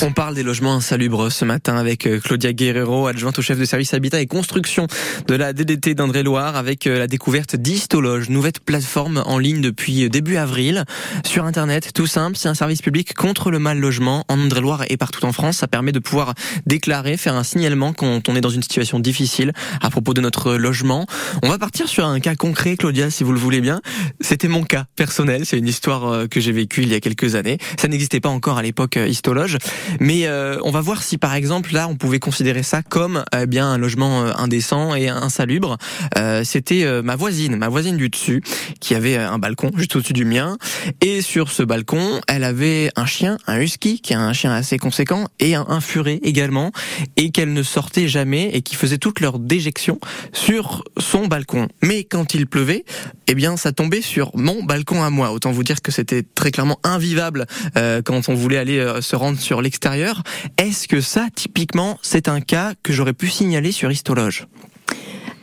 On 0.00 0.12
parle 0.12 0.34
des 0.34 0.42
logements 0.42 0.74
insalubres 0.74 1.30
ce 1.30 1.44
matin 1.44 1.76
avec 1.76 2.06
euh, 2.06 2.20
Claudia 2.20 2.52
Guerrero, 2.52 3.08
adjointe 3.08 3.38
au 3.38 3.42
chef 3.42 3.58
de 3.58 3.64
service 3.64 3.92
Habitat 3.92 4.20
et 4.20 4.26
Construction 4.26 4.86
de 5.26 5.34
la 5.34 5.52
DDT 5.52 5.94
d'Indre-et-Loire 5.94 6.56
avec 6.56 6.86
euh, 6.86 6.98
la 6.98 7.06
découverte 7.06 7.56
d'Histologe, 7.56 8.30
nouvelle 8.30 8.52
plateforme 8.64 9.22
en 9.26 9.38
ligne 9.38 9.60
depuis 9.60 10.04
euh, 10.04 10.08
début 10.08 10.36
avril 10.36 10.84
sur 11.26 11.44
Internet. 11.44 11.90
Tout 11.94 12.06
simple, 12.06 12.36
c'est 12.36 12.48
un 12.48 12.54
service 12.54 12.80
public 12.80 13.12
contre 13.14 13.50
le 13.50 13.58
mal 13.58 13.78
logement 13.78 14.24
en 14.28 14.38
Indre-et-Loire 14.38 14.84
et 14.88 14.96
partout 14.96 15.24
en 15.24 15.32
France. 15.32 15.58
Ça 15.58 15.68
permet 15.68 15.92
de 15.92 15.98
pouvoir 15.98 16.34
déclarer, 16.66 17.16
faire 17.16 17.34
un 17.34 17.44
signalement 17.44 17.92
quand 17.92 18.28
on 18.28 18.36
est 18.36 18.40
dans 18.40 18.50
une 18.50 18.62
situation 18.62 19.00
difficile 19.00 19.52
à 19.82 19.90
propos 19.90 20.14
de 20.14 20.20
notre 20.20 20.54
logement. 20.54 21.06
On 21.42 21.48
va 21.48 21.58
partir 21.58 21.88
sur 21.88 22.06
un 22.06 22.20
cas 22.20 22.36
concret, 22.36 22.76
Claudia, 22.76 23.10
si 23.10 23.24
vous 23.24 23.32
le 23.32 23.40
voulez 23.40 23.60
bien. 23.60 23.80
C'était 24.20 24.48
mon 24.48 24.62
cas 24.62 24.86
personnel, 24.96 25.44
c'est 25.44 25.58
une 25.58 25.68
histoire 25.68 26.28
que 26.28 26.40
j'ai 26.40 26.52
vécue 26.52 26.82
il 26.82 26.88
y 26.88 26.94
a 26.94 27.00
quelques 27.00 27.34
années. 27.34 27.58
Ça 27.78 27.88
n'existait 27.88 28.20
pas 28.20 28.28
encore 28.28 28.58
à 28.58 28.62
l'époque 28.62 28.96
Histologe. 29.28 29.58
Mais 30.00 30.26
euh, 30.26 30.56
on 30.62 30.70
va 30.70 30.80
voir 30.80 31.02
si 31.02 31.18
par 31.18 31.34
exemple 31.34 31.74
là 31.74 31.86
on 31.86 31.96
pouvait 31.96 32.18
considérer 32.18 32.62
ça 32.62 32.80
comme 32.82 33.24
eh 33.38 33.44
bien 33.44 33.66
un 33.66 33.76
logement 33.76 34.22
euh, 34.22 34.32
indécent 34.38 34.94
et 34.94 35.08
insalubre. 35.10 35.76
Euh, 36.16 36.44
C'était 36.44 36.86
ma 37.02 37.14
voisine, 37.14 37.56
ma 37.56 37.68
voisine 37.68 37.98
du 37.98 38.08
dessus, 38.08 38.42
qui 38.80 38.94
avait 38.94 39.16
un 39.16 39.38
balcon 39.38 39.70
juste 39.76 39.96
au-dessus 39.96 40.14
du 40.14 40.24
mien. 40.24 40.56
Et 41.02 41.20
sur 41.20 41.50
ce 41.50 41.62
balcon, 41.62 42.22
elle 42.26 42.42
avait 42.42 42.90
un 42.96 43.04
chien, 43.04 43.36
un 43.46 43.60
husky, 43.60 44.00
qui 44.00 44.14
est 44.14 44.16
un 44.16 44.32
chien 44.32 44.50
assez 44.52 44.78
conséquent, 44.78 45.26
et 45.40 45.54
un, 45.54 45.66
un 45.68 45.80
furet 45.80 46.20
également, 46.22 46.72
et 47.16 47.30
qu'elle 47.30 47.52
ne 47.52 47.62
sortait 47.62 48.08
jamais 48.08 48.48
et 48.54 48.62
qui 48.62 48.76
faisait 48.76 48.98
toute 48.98 49.20
leur 49.20 49.38
déjection 49.38 50.00
sur 50.32 50.84
son 50.98 51.26
balcon. 51.26 51.68
Mais 51.82 52.04
quand 52.04 52.32
il 52.32 52.46
pleuvait, 52.46 52.86
eh 53.26 53.34
bien 53.34 53.58
ça 53.58 53.72
tombait 53.72 54.00
sur 54.00 54.30
mon 54.34 54.62
balcon 54.62 55.02
à 55.02 55.10
moi. 55.10 55.32
Autant 55.32 55.52
vous 55.52 55.64
dire 55.64 55.82
que 55.82 55.92
c'était 55.92 56.22
très 56.22 56.50
clairement 56.50 56.78
invivable 56.82 57.46
quand 57.74 58.28
on 58.28 58.34
voulait 58.34 58.58
aller 58.58 59.00
se 59.08 59.16
rendre 59.16 59.38
sur 59.40 59.62
l'extérieur. 59.62 60.22
Est-ce 60.58 60.86
que 60.86 61.00
ça, 61.00 61.28
typiquement, 61.34 61.98
c'est 62.02 62.28
un 62.28 62.42
cas 62.42 62.74
que 62.82 62.92
j'aurais 62.92 63.14
pu 63.14 63.30
signaler 63.30 63.72
sur 63.72 63.90
Histologe? 63.90 64.46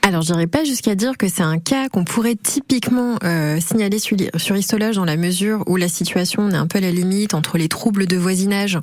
Alors, 0.07 0.21
je 0.21 0.27
dirais 0.27 0.45
pas 0.45 0.63
jusqu'à 0.63 0.93
dire 0.93 1.17
que 1.17 1.27
c'est 1.27 1.41
un 1.41 1.57
cas 1.57 1.89
qu'on 1.89 2.03
pourrait 2.03 2.35
typiquement 2.35 3.15
euh, 3.23 3.59
signaler 3.59 3.97
sur, 3.97 4.15
sur 4.37 4.55
Histologe 4.55 4.97
dans 4.97 5.03
la 5.03 5.17
mesure 5.17 5.63
où 5.65 5.77
la 5.77 5.87
situation 5.87 6.47
est 6.51 6.55
un 6.55 6.67
peu 6.67 6.77
à 6.77 6.81
la 6.81 6.91
limite 6.91 7.33
entre 7.33 7.57
les 7.57 7.67
troubles 7.69 8.05
de 8.05 8.15
voisinage. 8.15 8.77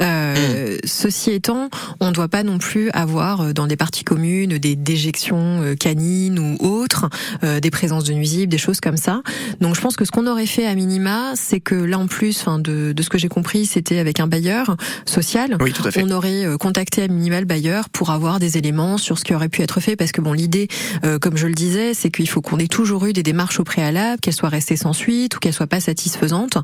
Euh, 0.00 0.76
Ceci 0.84 1.30
étant, 1.30 1.70
on 2.00 2.08
ne 2.08 2.12
doit 2.12 2.26
pas 2.26 2.42
non 2.42 2.58
plus 2.58 2.90
avoir 2.90 3.42
euh, 3.42 3.52
dans 3.52 3.68
des 3.68 3.76
parties 3.76 4.02
communes 4.02 4.58
des 4.58 4.74
déjections 4.74 5.62
euh, 5.62 5.76
canines 5.76 6.40
ou 6.40 6.56
autres, 6.66 7.10
euh, 7.44 7.60
des 7.60 7.70
présences 7.70 8.02
de 8.02 8.12
nuisibles, 8.12 8.50
des 8.50 8.58
choses 8.58 8.80
comme 8.80 8.96
ça. 8.96 9.22
Donc, 9.60 9.76
je 9.76 9.80
pense 9.80 9.94
que 9.94 10.04
ce 10.04 10.10
qu'on 10.10 10.26
aurait 10.26 10.46
fait 10.46 10.66
à 10.66 10.74
minima, 10.74 11.34
c'est 11.36 11.60
que 11.60 11.76
là 11.76 11.96
en 11.96 12.08
plus, 12.08 12.40
enfin 12.40 12.58
de, 12.58 12.92
de 12.92 13.02
ce 13.04 13.08
que 13.08 13.18
j'ai 13.18 13.28
compris, 13.28 13.66
c'était 13.66 14.00
avec 14.00 14.18
un 14.18 14.26
bailleur 14.26 14.76
social. 15.04 15.56
Oui, 15.60 15.72
tout 15.72 15.86
à 15.86 15.92
fait. 15.92 16.02
On 16.02 16.10
aurait 16.10 16.44
euh, 16.44 16.56
contacté 16.56 17.04
à 17.04 17.06
minima 17.06 17.38
le 17.38 17.46
bailleur 17.46 17.88
pour 17.88 18.10
avoir 18.10 18.40
des 18.40 18.58
éléments 18.58 18.98
sur 18.98 19.16
ce 19.16 19.24
qui 19.24 19.32
aurait 19.32 19.48
pu 19.48 19.62
être 19.62 19.78
fait, 19.78 19.94
parce 19.94 20.10
que 20.10 20.20
bon, 20.20 20.32
l'idée, 20.32 20.55
euh, 21.04 21.18
comme 21.18 21.36
je 21.36 21.46
le 21.46 21.54
disais, 21.54 21.94
c'est 21.94 22.10
qu'il 22.10 22.28
faut 22.28 22.40
qu'on 22.40 22.58
ait 22.58 22.68
toujours 22.68 23.06
eu 23.06 23.12
des 23.12 23.22
démarches 23.22 23.60
au 23.60 23.64
préalable, 23.64 24.20
qu'elles 24.20 24.34
soient 24.34 24.48
restées 24.48 24.76
sans 24.76 24.92
suite 24.92 25.36
ou 25.36 25.38
qu'elles 25.38 25.52
soient 25.52 25.66
pas 25.66 25.80
satisfaisantes. 25.80 26.58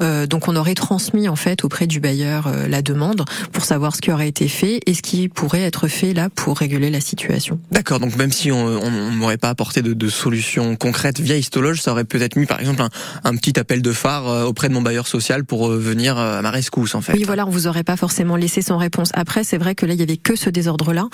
Euh, 0.00 0.26
donc, 0.26 0.48
on 0.48 0.56
aurait 0.56 0.74
transmis 0.74 1.28
en 1.28 1.36
fait 1.36 1.64
auprès 1.64 1.86
du 1.86 2.00
bailleur 2.00 2.46
euh, 2.46 2.68
la 2.68 2.82
demande 2.82 3.24
pour 3.52 3.64
savoir 3.64 3.94
ce 3.94 4.00
qui 4.00 4.10
aurait 4.12 4.28
été 4.28 4.48
fait 4.48 4.80
et 4.86 4.94
ce 4.94 5.02
qui 5.02 5.28
pourrait 5.28 5.62
être 5.62 5.88
fait 5.88 6.12
là 6.14 6.28
pour 6.30 6.58
réguler 6.58 6.90
la 6.90 7.00
situation. 7.00 7.58
D'accord, 7.70 8.00
donc 8.00 8.16
même 8.16 8.32
si 8.32 8.50
on 8.52 9.12
n'aurait 9.12 9.38
pas 9.38 9.50
apporté 9.50 9.82
de, 9.82 9.92
de 9.92 10.08
solution 10.08 10.76
concrète 10.76 11.20
via 11.20 11.36
Histologe, 11.36 11.80
ça 11.80 11.92
aurait 11.92 12.04
peut-être 12.04 12.36
mis 12.36 12.46
par 12.46 12.60
exemple 12.60 12.82
un, 12.82 12.90
un 13.24 13.36
petit 13.36 13.58
appel 13.58 13.82
de 13.82 13.92
phare 13.92 14.28
euh, 14.28 14.44
auprès 14.44 14.68
de 14.68 14.74
mon 14.74 14.82
bailleur 14.82 15.06
social 15.06 15.44
pour 15.44 15.68
euh, 15.68 15.78
venir 15.78 16.18
euh, 16.18 16.38
à 16.38 16.42
ma 16.42 16.50
rescousse 16.50 16.94
en 16.94 17.00
fait. 17.00 17.12
Oui, 17.14 17.24
voilà, 17.24 17.46
on 17.46 17.50
vous 17.50 17.66
aurait 17.66 17.84
pas 17.84 17.96
forcément 17.96 18.36
laissé 18.36 18.62
sans 18.62 18.78
réponse. 18.78 19.10
Après, 19.14 19.44
c'est 19.44 19.58
vrai 19.58 19.74
que 19.74 19.86
là, 19.86 19.94
il 19.94 20.00
y 20.00 20.02
avait 20.02 20.16
que 20.16 20.36
ce 20.36 20.50
désordre-là, 20.50 21.08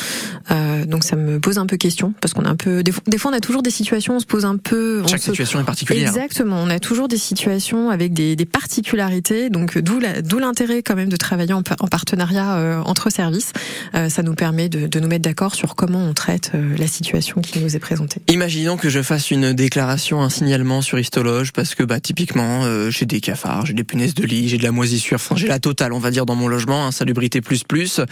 Euh, 0.51 0.85
donc 0.87 1.05
ça 1.05 1.16
me 1.16 1.38
pose 1.38 1.59
un 1.59 1.66
peu 1.66 1.77
question 1.77 2.14
parce 2.23 2.33
qu'on 2.33 2.45
a 2.47 2.49
un 2.49 2.57
peu. 2.57 2.83
Des 2.83 2.93
fois, 2.93 3.03
des 3.07 3.19
fois, 3.19 3.31
on 3.33 3.35
a 3.35 3.41
toujours 3.41 3.63
des 3.63 3.71
situations, 3.71 4.15
on 4.17 4.21
se 4.21 4.27
pose 4.27 4.47
un 4.47 4.57
peu. 4.57 5.03
on 5.05 5.09
Chaque 5.09 5.19
se- 5.21 5.31
situation 5.33 5.61
est 5.61 5.65
particulière. 5.65 6.09
Exactement, 6.09 6.57
on 6.63 6.71
a 6.71 6.79
toujours 6.79 7.09
des 7.09 7.19
situations 7.19 7.91
avec 7.91 8.15
des, 8.15 8.37
des 8.37 8.47
particularités, 8.47 9.51
donc 9.51 9.77
d'où 9.79 9.99
la- 10.01 10.23
d'où 10.23 10.39
l'intérêt 10.39 10.83
quand 10.83 10.95
même 10.97 11.09
de 11.09 11.17
travailler 11.17 11.53
en, 11.53 11.63
en 11.81 11.89
partenariat 11.89 12.55
euh, 12.57 12.81
entre 12.85 13.11
services. 13.11 13.53
Euh, 13.95 14.09
ça 14.09 14.23
nous 14.23 14.35
permet 14.35 14.69
de, 14.69 14.87
de 14.87 15.01
nous 15.01 15.09
mettre 15.09 15.23
d'accord 15.25 15.55
sur 15.55 15.75
comment 15.75 15.99
on 15.99 16.15
traite 16.15 16.53
euh, 16.55 16.77
la 16.79 16.87
situation 16.87 17.41
qui 17.43 17.59
nous 17.59 17.75
est 17.75 17.81
présentée. 17.81 18.21
Imaginons 18.31 18.77
que 18.77 18.89
je 18.89 19.03
fasse 19.03 19.31
une 19.33 19.53
déclaration, 19.53 20.23
un 20.23 20.31
signalement 20.31 20.81
sur 20.81 20.99
Histologe 20.99 21.53
parce 21.53 21.75
que 21.75 21.83
bah 21.83 21.99
typiquement 22.01 22.65
euh, 22.65 22.91
j'ai 22.91 23.05
des 23.07 23.21
cafards, 23.21 23.67
j'ai 23.67 23.75
des 23.75 23.85
punaises 23.85 24.15
de 24.15 24.25
lit, 24.25 24.49
j'ai 24.49 24.59
de 24.59 24.63
la 24.63 24.71
moisissure, 24.73 25.17
enfin 25.17 25.35
j'ai 25.37 25.49
la 25.49 25.59
totale 25.59 25.93
on 25.93 25.99
va 25.99 26.11
dire 26.13 26.25
dans 26.27 26.37
mon 26.37 26.47
logement, 26.49 26.87
insalubrité 26.87 27.41
plus 27.41 27.65
plus. 27.65 27.99
Euh, 27.99 28.05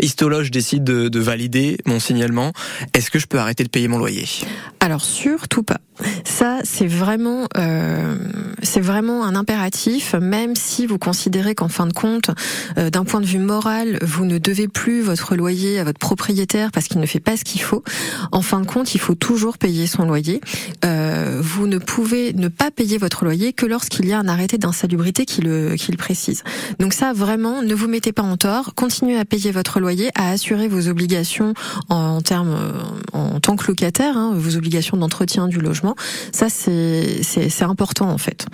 Histologe 0.00 0.50
décide 0.52 0.84
de, 0.84 1.08
de 1.08 1.18
valider 1.20 1.78
mon 1.86 1.98
signalement. 1.98 2.52
Est-ce 2.94 3.10
que 3.10 3.18
je 3.18 3.26
peux 3.26 3.38
arrêter 3.38 3.55
de 3.64 3.68
payer 3.68 3.88
mon 3.88 3.98
loyer 3.98 4.28
Alors 4.86 5.04
surtout 5.04 5.64
pas. 5.64 5.78
Ça, 6.24 6.60
c'est 6.62 6.86
vraiment, 6.86 7.48
euh, 7.56 8.14
c'est 8.62 8.80
vraiment 8.80 9.24
un 9.24 9.34
impératif. 9.34 10.14
Même 10.14 10.54
si 10.54 10.86
vous 10.86 10.96
considérez 10.96 11.56
qu'en 11.56 11.66
fin 11.66 11.88
de 11.88 11.92
compte, 11.92 12.30
euh, 12.78 12.88
d'un 12.88 13.04
point 13.04 13.20
de 13.20 13.26
vue 13.26 13.40
moral, 13.40 13.98
vous 14.02 14.26
ne 14.26 14.38
devez 14.38 14.68
plus 14.68 15.00
votre 15.00 15.34
loyer 15.34 15.80
à 15.80 15.84
votre 15.84 15.98
propriétaire 15.98 16.70
parce 16.70 16.86
qu'il 16.86 17.00
ne 17.00 17.06
fait 17.06 17.18
pas 17.18 17.36
ce 17.36 17.42
qu'il 17.42 17.62
faut. 17.62 17.82
En 18.30 18.42
fin 18.42 18.60
de 18.60 18.66
compte, 18.66 18.94
il 18.94 19.00
faut 19.00 19.16
toujours 19.16 19.58
payer 19.58 19.88
son 19.88 20.04
loyer. 20.04 20.40
Euh, 20.84 21.40
vous 21.42 21.66
ne 21.66 21.78
pouvez 21.78 22.32
ne 22.34 22.46
pas 22.46 22.70
payer 22.70 22.96
votre 22.96 23.24
loyer 23.24 23.52
que 23.52 23.66
lorsqu'il 23.66 24.06
y 24.06 24.12
a 24.12 24.20
un 24.20 24.28
arrêté 24.28 24.58
d'insalubrité 24.58 25.24
qui 25.24 25.40
le, 25.40 25.74
qui 25.74 25.90
le 25.90 25.96
précise. 25.96 26.44
Donc 26.78 26.92
ça, 26.92 27.12
vraiment, 27.12 27.60
ne 27.60 27.74
vous 27.74 27.88
mettez 27.88 28.12
pas 28.12 28.22
en 28.22 28.36
tort. 28.36 28.74
Continuez 28.76 29.18
à 29.18 29.24
payer 29.24 29.50
votre 29.50 29.80
loyer, 29.80 30.10
à 30.14 30.30
assurer 30.30 30.68
vos 30.68 30.86
obligations 30.86 31.54
en 31.88 32.20
termes, 32.20 32.54
euh, 32.54 33.18
en 33.18 33.40
tant 33.40 33.56
que 33.56 33.66
locataire, 33.66 34.16
hein, 34.16 34.32
vos 34.36 34.56
obligations 34.56 34.75
d'entretien 34.96 35.48
du 35.48 35.58
logement. 35.58 35.94
Ça, 36.32 36.48
c'est 36.48 37.62
important 37.62 38.10
en 38.10 38.18
fait. 38.18 38.46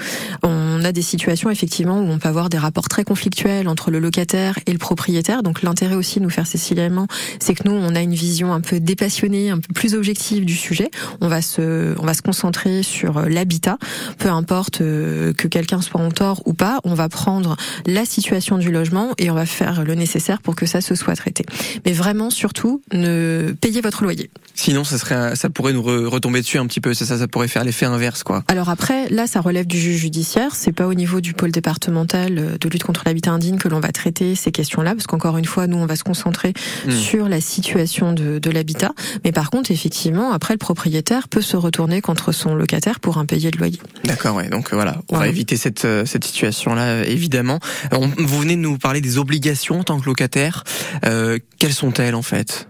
On 0.42 0.85
a 0.85 0.92
des 0.92 1.02
situations 1.02 1.50
effectivement 1.50 2.00
où 2.00 2.08
on 2.08 2.18
peut 2.18 2.28
avoir 2.28 2.48
des 2.48 2.58
rapports 2.58 2.88
très 2.88 3.04
conflictuels 3.04 3.68
entre 3.68 3.90
le 3.90 3.98
locataire 3.98 4.58
et 4.66 4.72
le 4.72 4.78
propriétaire. 4.78 5.42
Donc 5.42 5.62
l'intérêt 5.62 5.94
aussi 5.94 6.18
de 6.18 6.24
nous 6.24 6.30
faire 6.30 6.46
signalements, 6.62 7.06
c'est 7.40 7.54
que 7.54 7.68
nous, 7.68 7.74
on 7.74 7.94
a 7.94 8.00
une 8.00 8.14
vision 8.14 8.52
un 8.52 8.61
peu 8.61 8.80
dépassionnée, 8.80 9.50
un 9.50 9.58
peu 9.58 9.72
plus 9.74 9.94
objective 9.94 10.44
du 10.44 10.54
sujet. 10.54 10.90
On 11.20 11.28
va 11.28 11.42
se 11.42 11.94
on 11.98 12.06
va 12.06 12.14
se 12.14 12.22
concentrer 12.22 12.82
sur 12.82 13.18
euh, 13.18 13.28
l'habitat, 13.28 13.78
peu 14.18 14.28
importe 14.28 14.80
euh, 14.80 15.32
que 15.32 15.48
quelqu'un 15.48 15.80
soit 15.80 16.00
en 16.00 16.11
tort 16.11 16.42
ou 16.46 16.54
pas. 16.54 16.80
On 16.85 16.94
va 16.94 17.08
prendre 17.08 17.56
la 17.87 18.04
situation 18.04 18.58
du 18.58 18.70
logement 18.70 19.11
et 19.18 19.30
on 19.30 19.35
va 19.35 19.46
faire 19.46 19.85
le 19.85 19.94
nécessaire 19.94 20.40
pour 20.40 20.56
que 20.56 20.66
ça 20.66 20.80
se 20.80 20.94
soit 20.94 21.16
traité. 21.16 21.44
Mais 21.85 21.92
vraiment, 21.92 22.30
surtout, 22.30 22.82
ne 22.92 23.54
payez 23.61 23.80
votre 23.80 24.02
loyer. 24.02 24.30
Sinon 24.54 24.85
ça 24.85 24.98
serait 24.98 25.35
ça 25.37 25.50
pourrait 25.50 25.72
nous 25.72 25.82
retomber 26.12 26.40
dessus 26.40 26.59
un 26.59 26.66
petit 26.66 26.81
peu, 26.81 26.94
c'est 26.94 27.05
ça 27.05 27.18
ça 27.18 27.27
pourrait 27.29 27.48
faire 27.48 27.64
l'effet 27.64 27.87
inverse 27.87 28.22
quoi. 28.22 28.44
Alors 28.48 28.68
après, 28.70 29.09
là, 29.09 29.27
ça 29.27 29.40
relève 29.40 29.66
du 29.66 29.79
juge 29.79 29.96
judiciaire. 30.01 30.55
C'est 30.55 30.72
pas 30.72 30.87
au 30.87 30.94
niveau 30.94 31.20
du 31.20 31.33
pôle 31.35 31.51
départemental 31.53 32.38
euh, 32.38 32.59
de 32.61 32.68
lutte 32.68 32.85
contre 32.85 33.03
l'habitat 33.07 33.31
indigne 33.33 33.57
que 33.59 33.68
l'on 33.68 33.81
va 33.81 33.90
traiter 33.92 34.35
ces 34.35 34.53
questions-là, 34.53 34.94
parce 34.94 35.07
qu'encore 35.07 35.37
une 35.38 35.44
fois, 35.44 35.66
nous, 35.66 35.77
on 35.79 35.87
va 35.87 35.96
se 35.96 36.05
concentrer 36.05 36.53
Hmm. 36.87 36.90
sur 36.90 37.29
la 37.29 37.40
situation 37.40 38.12
de, 38.12 38.38
de 38.38 38.51
l'habitat. 38.51 38.92
Mais 39.25 39.33
par 39.33 39.51
contre, 39.51 39.70
effectivement, 39.70 40.33
après, 40.33 40.55
le 40.55 40.59
propriétaire 40.59 41.29
peut 41.29 41.40
se 41.40 41.57
retourner 41.57 42.01
contre 42.01 42.33
son 42.33 42.55
locataire 42.55 43.01
pour 43.01 43.18
impayé 43.18 43.51
de 43.51 43.59
loyer. 43.59 43.79
D'accord, 44.05 44.37
ouais. 44.37 44.48
Donc 44.48 44.72
euh, 44.72 44.77
voilà, 44.77 44.96
on 45.09 45.18
va 45.18 45.29
éviter 45.29 45.57
cette 45.57 45.85
euh, 45.85 46.05
cette 46.05 46.25
situation-là, 46.25 47.05
évidemment. 47.07 47.59
On- 47.92 48.09
vous 48.18 48.38
venez 48.40 48.57
de 48.57 48.61
nous 48.61 48.79
parler 48.79 49.01
des 49.01 49.18
obligations 49.18 49.81
en 49.81 49.85
tant 49.85 49.98
que 50.01 50.07
locataire. 50.07 50.64
Euh, 51.07 51.38
quelles 51.59 51.72
sont-elles 51.75 52.14
en 52.14 52.22
fait? 52.22 52.68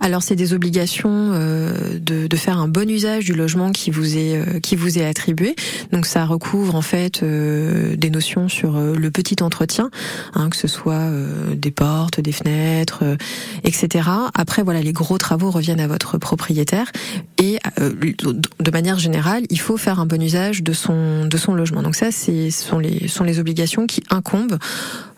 Alors, 0.00 0.22
c'est 0.22 0.36
des 0.36 0.52
obligations 0.52 1.30
euh, 1.32 1.98
de, 1.98 2.26
de 2.26 2.36
faire 2.36 2.58
un 2.58 2.68
bon 2.68 2.88
usage 2.90 3.24
du 3.24 3.34
logement 3.34 3.72
qui 3.72 3.90
vous 3.90 4.16
est 4.16 4.36
euh, 4.36 4.60
qui 4.60 4.76
vous 4.76 4.98
est 4.98 5.04
attribué. 5.04 5.56
Donc, 5.92 6.06
ça 6.06 6.24
recouvre 6.26 6.74
en 6.74 6.82
fait 6.82 7.22
euh, 7.22 7.96
des 7.96 8.10
notions 8.10 8.48
sur 8.48 8.76
euh, 8.76 8.94
le 8.94 9.10
petit 9.10 9.42
entretien, 9.42 9.90
hein, 10.34 10.50
que 10.50 10.56
ce 10.56 10.68
soit 10.68 10.94
euh, 10.94 11.54
des 11.54 11.70
portes, 11.70 12.20
des 12.20 12.32
fenêtres, 12.32 13.00
euh, 13.02 13.16
etc. 13.64 14.08
Après, 14.34 14.62
voilà, 14.62 14.80
les 14.80 14.92
gros 14.92 15.18
travaux 15.18 15.50
reviennent 15.50 15.80
à 15.80 15.86
votre 15.86 16.18
propriétaire 16.18 16.90
et 17.38 17.58
de 17.78 18.70
manière 18.70 18.98
générale, 18.98 19.44
il 19.50 19.60
faut 19.60 19.76
faire 19.76 20.00
un 20.00 20.06
bon 20.06 20.20
usage 20.22 20.62
de 20.62 20.72
son 20.72 21.26
de 21.26 21.36
son 21.36 21.54
logement. 21.54 21.82
Donc 21.82 21.94
ça, 21.94 22.10
c'est 22.10 22.50
ce 22.50 22.62
sont 22.64 22.78
les 22.78 23.08
sont 23.08 23.24
les 23.24 23.38
obligations 23.38 23.86
qui 23.86 24.02
incombent 24.10 24.58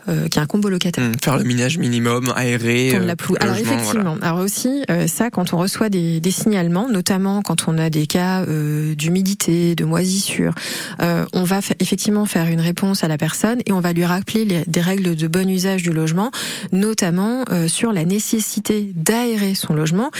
euh, 0.08 0.28
qui 0.28 0.38
incombent 0.40 0.64
au 0.64 0.68
locataire. 0.68 1.04
Hmm, 1.04 1.12
Faire 1.22 1.38
le 1.38 1.44
minage 1.44 1.78
minimum, 1.78 2.32
aérer. 2.36 2.94
Euh, 2.94 3.04
la 3.04 3.16
ploue. 3.16 3.36
Alors 3.40 3.56
effectivement, 3.56 4.14
voilà. 4.14 4.26
alors 4.26 4.38
aussi 4.40 4.82
euh, 4.90 5.06
ça 5.06 5.30
quand 5.30 5.52
on 5.52 5.58
reçoit 5.58 5.88
des, 5.88 6.20
des 6.20 6.30
signalements, 6.30 6.88
notamment 6.88 7.42
quand 7.42 7.68
on 7.68 7.78
a 7.78 7.90
des 7.90 8.06
cas 8.06 8.42
euh, 8.46 8.94
d'humidité, 8.94 9.74
de 9.74 9.84
moisissure, 9.84 10.54
euh, 11.02 11.24
on 11.32 11.44
va 11.44 11.60
fa- 11.62 11.74
effectivement 11.80 12.26
faire 12.26 12.46
une 12.48 12.60
réponse 12.60 13.04
à 13.04 13.08
la 13.08 13.18
personne 13.18 13.58
et 13.66 13.72
on 13.72 13.80
va 13.80 13.92
lui 13.92 14.04
rappeler 14.04 14.44
les- 14.44 14.64
des 14.66 14.80
règles 14.80 15.14
de 15.16 15.26
bon 15.28 15.48
usage 15.48 15.82
du 15.82 15.90
logement, 15.92 16.30
notamment 16.72 17.44
euh, 17.50 17.68
sur 17.68 17.92
la 17.92 18.04
nécessité 18.04 18.92
d'aérer 18.94 19.54
son 19.54 19.74
logement, 19.74 20.10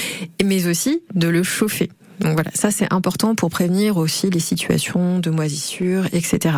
mais 0.44 0.66
aussi 0.66 1.00
de 1.14 1.28
le 1.28 1.42
chauffer. 1.42 1.90
Donc 2.20 2.34
voilà, 2.34 2.50
ça 2.54 2.70
c'est 2.70 2.92
important 2.92 3.34
pour 3.34 3.50
prévenir 3.50 3.96
aussi 3.96 4.30
les 4.30 4.40
situations 4.40 5.18
de 5.18 5.30
moisissure, 5.30 6.06
etc. 6.12 6.56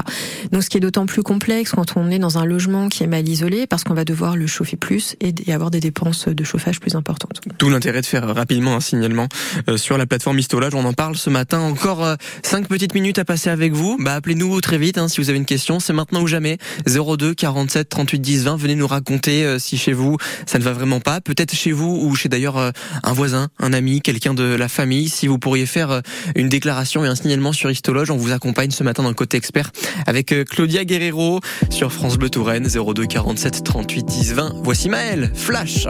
Donc 0.53 0.62
ce 0.62 0.71
qui 0.71 0.77
est 0.77 0.81
d'autant 0.81 1.07
plus 1.07 1.23
complexe 1.23 1.73
quand 1.73 1.97
on 1.97 2.11
est 2.11 2.18
dans 2.18 2.38
un 2.38 2.44
logement 2.44 2.88
qui 2.88 3.03
est 3.03 3.07
mal 3.07 3.29
isolé, 3.29 3.66
parce 3.66 3.85
qu'on 3.85 3.94
va 3.94 4.05
devoir 4.05 4.37
le 4.37 4.47
chauffer 4.47 4.77
plus 4.77 5.16
et 5.21 5.53
avoir 5.53 5.71
des 5.71 5.81
dépenses 5.81 6.29
de 6.29 6.44
chauffage 6.44 6.81
plus 6.81 6.94
importantes. 6.94 7.40
D'où 7.59 7.71
l'intérêt 7.71 8.01
de 8.01 8.07
faire 8.07 8.35
rapidement 8.35 8.77
un 8.77 8.81
signalement 8.81 9.29
euh, 9.68 9.77
sur 9.77 9.99
la 9.99 10.07
plateforme 10.07 10.38
Histolage. 10.38 10.75
On 10.75 10.85
en 10.85 10.92
parle 10.92 11.16
ce 11.16 11.31
matin. 11.31 11.61
Encore 11.61 12.05
euh, 12.05 12.16
cinq 12.42 12.68
petites 12.68 12.94
minutes 12.94 13.18
à 13.18 13.25
passer 13.25 13.51
avec 13.51 13.73
vous. 13.73 13.97
Bah, 14.01 14.14
appelez-nous 14.14 14.61
très 14.61 14.79
vite 14.79 14.99
hein, 14.99 15.09
si 15.09 15.21
vous 15.21 15.31
avez 15.31 15.38
une 15.38 15.44
question. 15.44 15.81
C'est 15.81 15.92
maintenant 15.92 16.23
ou 16.23 16.27
jamais. 16.27 16.59
02 16.87 17.35
47 17.35 17.88
38 17.88 18.18
10 18.18 18.44
20. 18.44 18.57
Venez 18.57 18.75
nous 18.75 18.87
raconter 18.87 19.44
euh, 19.44 19.59
si 19.59 19.77
chez 19.77 19.92
vous 19.92 20.16
ça 20.47 20.59
ne 20.59 20.64
va 20.64 20.73
vraiment 20.73 21.01
pas. 21.01 21.21
Peut-être 21.21 21.55
chez 21.55 21.73
vous 21.73 21.99
ou 22.03 22.14
chez 22.14 22.29
d'ailleurs 22.29 22.73
un 23.03 23.12
voisin, 23.12 23.49
un 23.59 23.73
ami, 23.73 24.01
quelqu'un 24.01 24.35
de 24.35 24.44
la 24.44 24.68
famille. 24.68 25.09
Si 25.09 25.27
vous 25.27 25.38
pourriez 25.49 25.65
faire 25.65 25.91
euh, 25.91 26.01
une 26.37 26.51
déclaration 26.51 27.07
et 27.07 27.09
un 27.09 27.15
signalement 27.15 27.55
sur 27.55 27.71
Histologe. 27.71 28.11
On 28.11 28.19
vous 28.19 28.33
accompagne 28.33 28.71
ce 28.71 28.85
matin 28.85 29.03
dans 29.03 29.09
le 29.09 29.15
côté 29.15 29.39
expert 29.39 29.71
avec 30.07 30.31
euh, 30.33 30.45
Claudia 30.45 30.85
Guerrero 30.85 31.41
sur 31.71 31.91
France 31.91 32.19
Bleu 32.19 32.29
Touraine 32.29 32.69
02 32.69 33.07
47 33.07 33.65
38 33.65 34.05
10 34.05 34.35
20. 34.35 34.53
Voici 34.63 34.91
Maël, 34.91 35.31
Flash. 35.35 35.89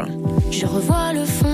Je 0.53 0.65
revois 0.65 1.13
le 1.13 1.25
fond, 1.25 1.49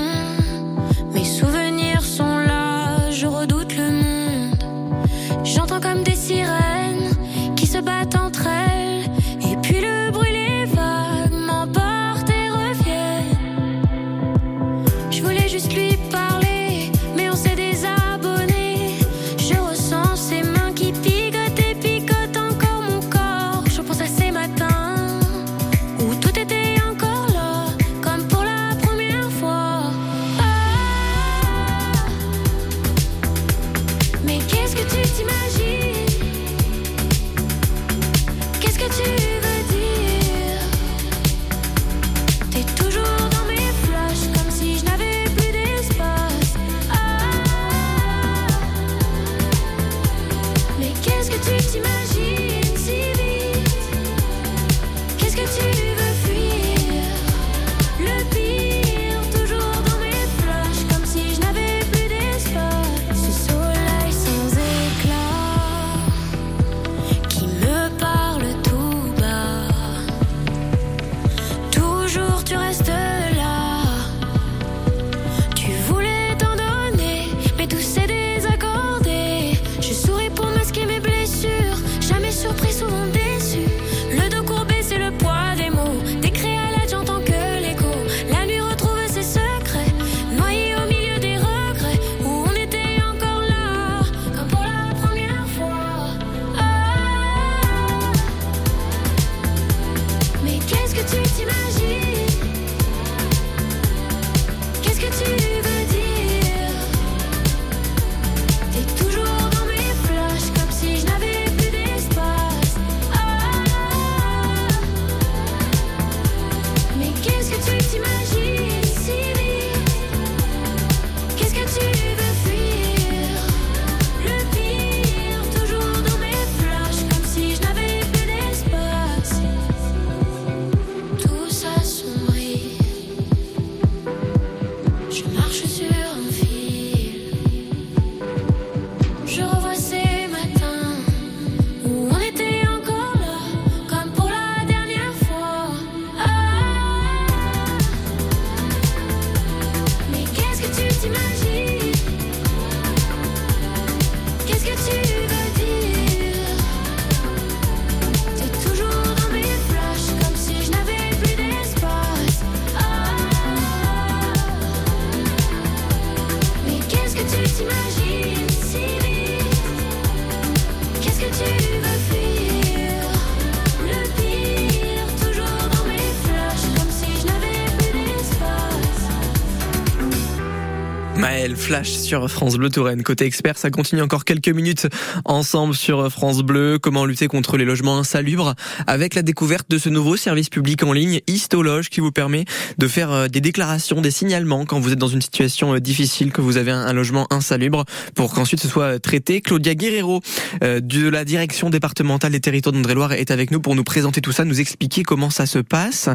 Flash 181.64 181.92
sur 181.92 182.30
France 182.30 182.56
Bleu 182.56 182.68
Touraine. 182.68 183.02
Côté 183.02 183.24
expert, 183.24 183.56
ça 183.56 183.70
continue 183.70 184.02
encore 184.02 184.26
quelques 184.26 184.50
minutes 184.50 184.86
ensemble 185.24 185.74
sur 185.74 186.12
France 186.12 186.42
Bleu. 186.42 186.78
Comment 186.78 187.06
lutter 187.06 187.26
contre 187.26 187.56
les 187.56 187.64
logements 187.64 187.98
insalubres 187.98 188.54
avec 188.86 189.14
la 189.14 189.22
découverte 189.22 189.70
de 189.70 189.78
ce 189.78 189.88
nouveau 189.88 190.18
service 190.18 190.50
public 190.50 190.82
en 190.82 190.92
ligne, 190.92 191.22
Histologe, 191.26 191.88
qui 191.88 192.00
vous 192.00 192.12
permet 192.12 192.44
de 192.76 192.86
faire 192.86 193.10
euh, 193.10 193.28
des 193.28 193.40
déclarations, 193.40 194.02
des 194.02 194.10
signalements 194.10 194.66
quand 194.66 194.78
vous 194.78 194.92
êtes 194.92 194.98
dans 194.98 195.08
une 195.08 195.22
situation 195.22 195.74
euh, 195.74 195.80
difficile, 195.80 196.32
que 196.32 196.42
vous 196.42 196.58
avez 196.58 196.70
un 196.70 196.92
logement 196.92 197.26
insalubre 197.32 197.86
pour 198.14 198.34
qu'ensuite 198.34 198.60
ce 198.60 198.68
soit 198.68 198.98
traité. 198.98 199.40
Claudia 199.40 199.74
Guerrero 199.74 200.20
euh, 200.62 200.80
de 200.80 201.08
la 201.08 201.24
direction 201.24 201.70
départementale 201.70 202.32
des 202.32 202.40
territoires 202.40 202.74
d'Indre-et-Loire 202.74 203.12
est 203.14 203.30
avec 203.30 203.50
nous 203.50 203.60
pour 203.60 203.74
nous 203.74 203.84
présenter 203.84 204.20
tout 204.20 204.32
ça, 204.32 204.44
nous 204.44 204.60
expliquer 204.60 205.02
comment 205.02 205.30
ça 205.30 205.46
se 205.46 205.60
passe. 205.60 206.10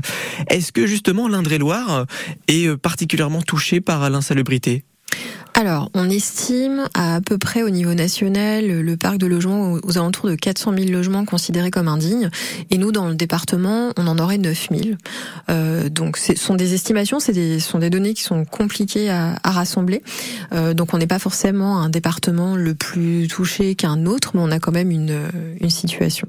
Est-ce 0.48 0.72
que 0.72 0.86
justement 0.86 1.28
l'Indre-et-Loire 1.28 2.06
est 2.48 2.68
euh, 2.68 2.78
particulièrement 2.78 3.42
touché 3.42 3.82
par 3.82 4.08
l'insalubrité? 4.12 4.84
Alors, 5.56 5.90
on 5.94 6.10
estime 6.10 6.88
à, 6.94 7.20
peu 7.22 7.38
près 7.38 7.64
au 7.64 7.70
niveau 7.70 7.94
national 7.94 8.66
le 8.66 8.98
parc 8.98 9.18
de 9.18 9.28
logements 9.28 9.74
aux, 9.84 9.98
alentours 9.98 10.30
de 10.30 10.36
400 10.36 10.74
000 10.74 10.90
logements 10.90 11.26
considérés 11.26 11.72
comme 11.72 11.88
indignes. 11.88 12.30
Et 12.70 12.78
nous, 12.78 12.92
dans 12.92 13.10
le 13.10 13.16
département, 13.16 13.92
on 13.98 14.08
en 14.08 14.18
aurait 14.20 14.38
9 14.38 14.68
000. 14.72 14.96
Euh, 15.50 15.90
donc, 15.90 16.18
ce 16.18 16.36
sont 16.36 16.56
des 16.56 16.74
estimations, 16.74 17.20
c'est 17.20 17.34
des, 17.34 17.60
sont 17.60 17.80
des 17.80 17.90
données 17.90 18.14
qui 18.14 18.24
sont 18.24 18.46
compliquées 18.46 19.10
à, 19.10 19.36
à 19.44 19.52
rassembler. 19.52 20.02
Euh, 20.54 20.74
donc, 20.74 20.94
on 20.94 20.98
n'est 20.98 21.08
pas 21.08 21.20
forcément 21.20 21.82
un 21.82 21.90
département 21.90 22.56
le 22.56 22.74
plus 22.74 23.28
touché 23.28 23.76
qu'un 23.76 24.06
autre, 24.06 24.32
mais 24.36 24.42
on 24.42 24.52
a 24.52 24.60
quand 24.60 24.72
même 24.72 24.92
une, 24.92 25.20
une 25.60 25.70
situation. 25.70 26.28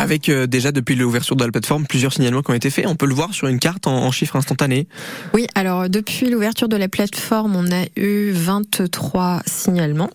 Avec 0.00 0.30
euh, 0.30 0.46
déjà 0.46 0.72
depuis 0.72 0.96
l'ouverture 0.96 1.36
de 1.36 1.44
la 1.44 1.50
plateforme 1.50 1.86
plusieurs 1.86 2.14
signalements 2.14 2.40
qui 2.40 2.50
ont 2.50 2.54
été 2.54 2.70
faits. 2.70 2.86
On 2.86 2.96
peut 2.96 3.04
le 3.04 3.12
voir 3.12 3.34
sur 3.34 3.48
une 3.48 3.58
carte 3.58 3.86
en, 3.86 4.10
chiffres 4.10 4.34
instantanés. 4.34 4.88
Oui, 5.34 5.46
alors 5.54 5.90
depuis 5.90 6.30
l'ouverture 6.30 6.70
de 6.70 6.76
la 6.76 6.88
plateforme, 6.88 7.54
on 7.54 7.70
a 7.70 7.84
eu 7.96 8.30
23 8.30 9.42
signalements. 9.44 10.08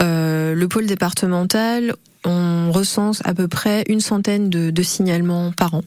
Euh, 0.00 0.54
le 0.54 0.68
pôle 0.68 0.86
départemental, 0.86 1.96
on 2.26 2.72
recense 2.72 3.22
à 3.24 3.34
peu 3.34 3.48
près 3.48 3.84
une 3.88 4.00
centaine 4.00 4.50
de, 4.50 4.70
de, 4.70 4.82
signalements 4.82 5.52
par 5.52 5.74
an. 5.74 5.82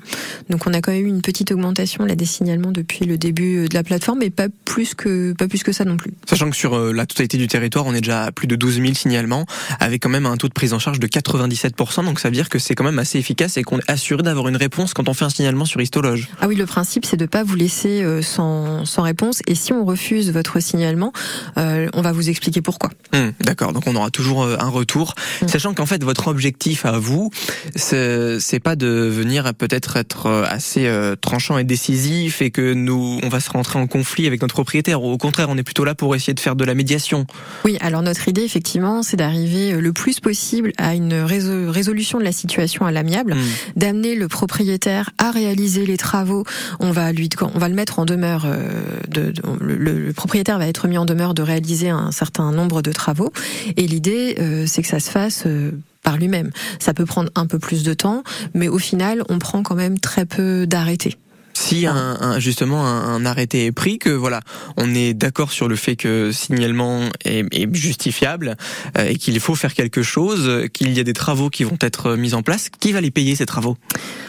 Donc 0.49 0.65
on 0.65 0.73
a 0.73 0.81
quand 0.81 0.91
même 0.91 1.05
eu 1.05 1.09
une 1.09 1.21
petite 1.21 1.51
augmentation 1.51 2.05
là 2.05 2.15
des 2.15 2.25
signalements 2.25 2.71
depuis 2.71 3.05
le 3.05 3.17
début 3.17 3.67
de 3.67 3.73
la 3.73 3.83
plateforme, 3.83 4.19
mais 4.19 4.29
pas 4.29 4.47
plus 4.65 4.95
que 4.95 5.33
pas 5.33 5.47
plus 5.47 5.63
que 5.63 5.71
ça 5.71 5.85
non 5.85 5.97
plus. 5.97 6.13
Sachant 6.27 6.49
que 6.49 6.55
sur 6.55 6.75
euh, 6.75 6.91
la 6.93 7.05
totalité 7.05 7.37
du 7.37 7.47
territoire, 7.47 7.85
on 7.85 7.93
est 7.93 8.01
déjà 8.01 8.23
à 8.23 8.31
plus 8.31 8.47
de 8.47 8.55
12 8.55 8.81
000 8.81 8.93
signalements, 8.93 9.45
avec 9.79 10.01
quand 10.01 10.09
même 10.09 10.25
un 10.25 10.37
taux 10.37 10.47
de 10.47 10.53
prise 10.53 10.73
en 10.73 10.79
charge 10.79 10.99
de 10.99 11.07
97%. 11.07 12.05
Donc 12.05 12.19
ça 12.19 12.29
veut 12.29 12.35
dire 12.35 12.49
que 12.49 12.59
c'est 12.59 12.75
quand 12.75 12.83
même 12.83 12.99
assez 12.99 13.19
efficace 13.19 13.57
et 13.57 13.63
qu'on 13.63 13.79
est 13.79 13.89
assuré 13.89 14.23
d'avoir 14.23 14.47
une 14.47 14.57
réponse 14.57 14.93
quand 14.93 15.09
on 15.09 15.13
fait 15.13 15.25
un 15.25 15.29
signalement 15.29 15.65
sur 15.65 15.81
Histologe. 15.81 16.29
Ah 16.41 16.47
oui, 16.47 16.55
le 16.55 16.65
principe 16.65 17.05
c'est 17.05 17.17
de 17.17 17.25
pas 17.25 17.43
vous 17.43 17.55
laisser 17.55 18.03
euh, 18.03 18.21
sans, 18.21 18.85
sans 18.85 19.03
réponse. 19.03 19.41
Et 19.47 19.55
si 19.55 19.73
on 19.73 19.85
refuse 19.85 20.31
votre 20.31 20.59
signalement, 20.59 21.11
euh, 21.57 21.87
on 21.93 22.01
va 22.01 22.11
vous 22.11 22.29
expliquer 22.29 22.61
pourquoi. 22.61 22.89
Hum, 23.13 23.33
D'accord. 23.41 23.73
Donc 23.73 23.87
on 23.87 23.95
aura 23.95 24.09
toujours 24.09 24.43
euh, 24.43 24.57
un 24.59 24.69
retour, 24.69 25.15
hum. 25.41 25.47
sachant 25.47 25.73
qu'en 25.73 25.85
fait 25.85 26.03
votre 26.03 26.27
objectif 26.29 26.85
à 26.85 26.97
vous, 26.97 27.29
c'est 27.75 28.59
pas 28.63 28.75
de 28.75 28.87
venir 28.87 29.53
peut-être 29.53 29.97
être 29.97 30.27
assez 30.47 30.85
euh, 30.87 31.15
tranchant 31.15 31.57
et 31.57 31.63
décisif 31.63 32.41
et 32.41 32.51
que 32.51 32.73
nous, 32.73 33.19
on 33.23 33.29
va 33.29 33.39
se 33.39 33.49
rentrer 33.49 33.79
en 33.79 33.87
conflit 33.87 34.27
avec 34.27 34.41
notre 34.41 34.53
propriétaire. 34.55 35.03
Au 35.03 35.17
contraire, 35.17 35.47
on 35.49 35.57
est 35.57 35.63
plutôt 35.63 35.85
là 35.85 35.95
pour 35.95 36.15
essayer 36.15 36.33
de 36.33 36.39
faire 36.39 36.55
de 36.55 36.63
la 36.65 36.73
médiation. 36.75 37.25
Oui, 37.65 37.77
alors 37.81 38.01
notre 38.01 38.27
idée, 38.27 38.43
effectivement, 38.43 39.03
c'est 39.03 39.17
d'arriver 39.17 39.73
euh, 39.73 39.79
le 39.81 39.93
plus 39.93 40.19
possible 40.19 40.71
à 40.77 40.95
une 40.95 41.13
résolution 41.13 42.19
de 42.19 42.23
la 42.23 42.31
situation 42.31 42.85
à 42.85 42.91
l'amiable, 42.91 43.35
Hmm. 43.35 43.41
d'amener 43.75 44.15
le 44.15 44.27
propriétaire 44.27 45.09
à 45.17 45.31
réaliser 45.31 45.85
les 45.85 45.97
travaux. 45.97 46.43
On 46.79 46.91
va 46.91 47.11
lui, 47.11 47.29
on 47.53 47.59
va 47.59 47.69
le 47.69 47.75
mettre 47.75 47.99
en 47.99 48.05
demeure. 48.05 48.43
euh, 48.45 48.69
De, 49.07 49.31
de- 49.31 49.41
le, 49.61 49.75
le 49.99 50.13
propriétaire 50.13 50.57
va 50.59 50.67
être 50.67 50.87
mis 50.87 50.97
en 50.97 51.05
demeure 51.05 51.33
de 51.33 51.41
réaliser 51.41 51.89
un 51.89 52.11
certain 52.11 52.51
nombre 52.51 52.81
de 52.81 52.91
travaux. 52.91 53.31
Et 53.77 53.87
l'idée, 53.87 54.35
euh, 54.39 54.65
c'est 54.67 54.81
que 54.81 54.87
ça 54.87 54.99
se 54.99 55.09
fasse. 55.09 55.43
euh, 55.45 55.71
par 56.09 56.17
lui-même. 56.17 56.49
Ça 56.79 56.95
peut 56.95 57.05
prendre 57.05 57.29
un 57.35 57.45
peu 57.45 57.59
plus 57.59 57.83
de 57.83 57.93
temps, 57.93 58.23
mais 58.55 58.67
au 58.67 58.79
final, 58.79 59.21
on 59.29 59.37
prend 59.37 59.61
quand 59.61 59.75
même 59.75 59.99
très 59.99 60.25
peu 60.25 60.65
d'arrêtés. 60.65 61.19
Si 61.53 61.85
un, 61.85 61.95
un- 61.95 62.39
justement 62.39 62.85
un, 62.85 63.15
un 63.15 63.25
arrêté 63.25 63.65
est 63.65 63.71
pris, 63.71 63.99
que 63.99 64.09
voilà, 64.09 64.39
on 64.77 64.93
est 64.95 65.13
d'accord 65.13 65.51
sur 65.51 65.67
le 65.67 65.75
fait 65.75 65.95
que 65.95 66.31
signalement 66.31 67.01
est, 67.25 67.45
est 67.51 67.75
justifiable 67.75 68.55
euh, 68.97 69.05
et 69.07 69.15
qu'il 69.17 69.39
faut 69.39 69.55
faire 69.55 69.73
quelque 69.73 70.01
chose, 70.01 70.67
qu'il 70.73 70.93
y 70.93 70.99
a 70.99 71.03
des 71.03 71.13
travaux 71.13 71.49
qui 71.49 71.63
vont 71.63 71.77
être 71.81 72.15
mis 72.15 72.33
en 72.33 72.41
place, 72.43 72.69
qui 72.79 72.91
va 72.91 73.01
les 73.01 73.11
payer 73.11 73.35
ces 73.35 73.45
travaux? 73.45 73.77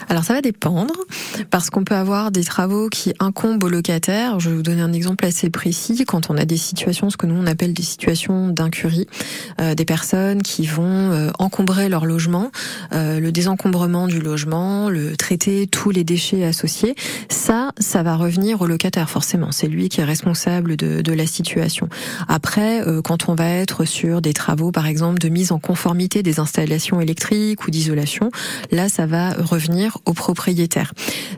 Alors 0.09 0.25
ça 0.25 0.35
va 0.35 0.41
dépendre, 0.41 0.95
parce 1.51 1.71
qu'on 1.71 1.85
peut 1.85 1.95
avoir 1.95 2.33
des 2.33 2.43
travaux 2.43 2.89
qui 2.89 3.13
incombent 3.21 3.63
aux 3.63 3.69
locataires. 3.69 4.41
Je 4.41 4.51
vais 4.51 4.57
vous 4.57 4.63
donner 4.63 4.83
un 4.83 4.93
exemple 4.93 5.25
assez 5.25 5.51
précis. 5.51 6.05
Quand 6.05 6.31
on 6.31 6.37
a 6.37 6.45
des 6.45 6.57
situations, 6.57 7.11
ce 7.11 7.17
que 7.17 7.27
nous 7.27 7.37
on 7.41 7.47
appelle 7.47 7.75
des 7.75 7.85
situations 7.85 8.49
d'incurie, 8.49 9.07
euh, 9.61 9.75
des 9.77 9.85
personnes 9.85 10.43
qui 10.43 10.67
vont 10.67 11.13
euh, 11.13 11.31
encombrer 11.39 11.89
leur 11.89 12.07
logement, 12.07 12.51
euh, 12.93 13.21
le 13.21 13.31
désencombrement 13.31 14.09
du 14.09 14.21
logement, 14.21 14.89
le 14.89 15.17
traiter 15.17 15.69
tous 15.69 15.91
les 15.91 16.03
déchets 16.03 16.45
associés, 16.45 16.97
ça, 17.29 17.73
ça 17.79 18.03
va 18.03 18.17
revenir 18.17 18.61
au 18.61 18.67
locataire 18.67 19.09
forcément. 19.11 19.53
C'est 19.53 19.69
lui 19.69 19.89
qui 19.89 20.01
est 20.01 20.05
responsable 20.05 20.77
de, 20.77 21.01
de 21.01 21.13
la 21.13 21.27
situation. 21.27 21.89
Après, 22.29 22.87
euh, 22.87 23.03
quand 23.03 23.29
on 23.29 23.35
va 23.35 23.49
être 23.49 23.85
sur 23.85 24.21
des 24.21 24.33
travaux, 24.33 24.73
par 24.73 24.87
exemple, 24.87 25.19
de 25.19 25.29
mise 25.29 25.53
en 25.53 25.59
conformité 25.59 26.23
des 26.23 26.41
installations 26.41 27.01
électriques 27.01 27.67
ou 27.67 27.71
d'isolation, 27.71 28.31
là, 28.71 28.89
ça 28.89 29.07
va 29.07 29.33
revenir 29.35 29.99
au 30.07 30.13
propriétaire. 30.13 30.93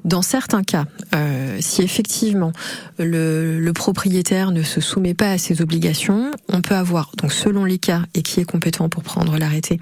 Dans 0.05 0.23
certains 0.23 0.63
cas, 0.63 0.85
euh, 1.15 1.57
si 1.61 1.83
effectivement 1.83 2.53
le, 2.99 3.61
le 3.61 3.73
propriétaire 3.73 4.51
ne 4.51 4.63
se 4.63 4.81
soumet 4.81 5.15
pas 5.15 5.33
à 5.33 5.39
ses 5.39 5.63
obligations, 5.63 6.31
on 6.49 6.63
peut 6.63 6.75
avoir, 6.75 7.13
donc 7.17 7.33
selon 7.33 7.65
les 7.65 7.79
cas 7.79 8.03
et 8.15 8.23
qui 8.23 8.41
est 8.41 8.45
compétent 8.45 8.89
pour 8.89 9.03
prendre 9.03 9.39
l'arrêté, 9.39 9.81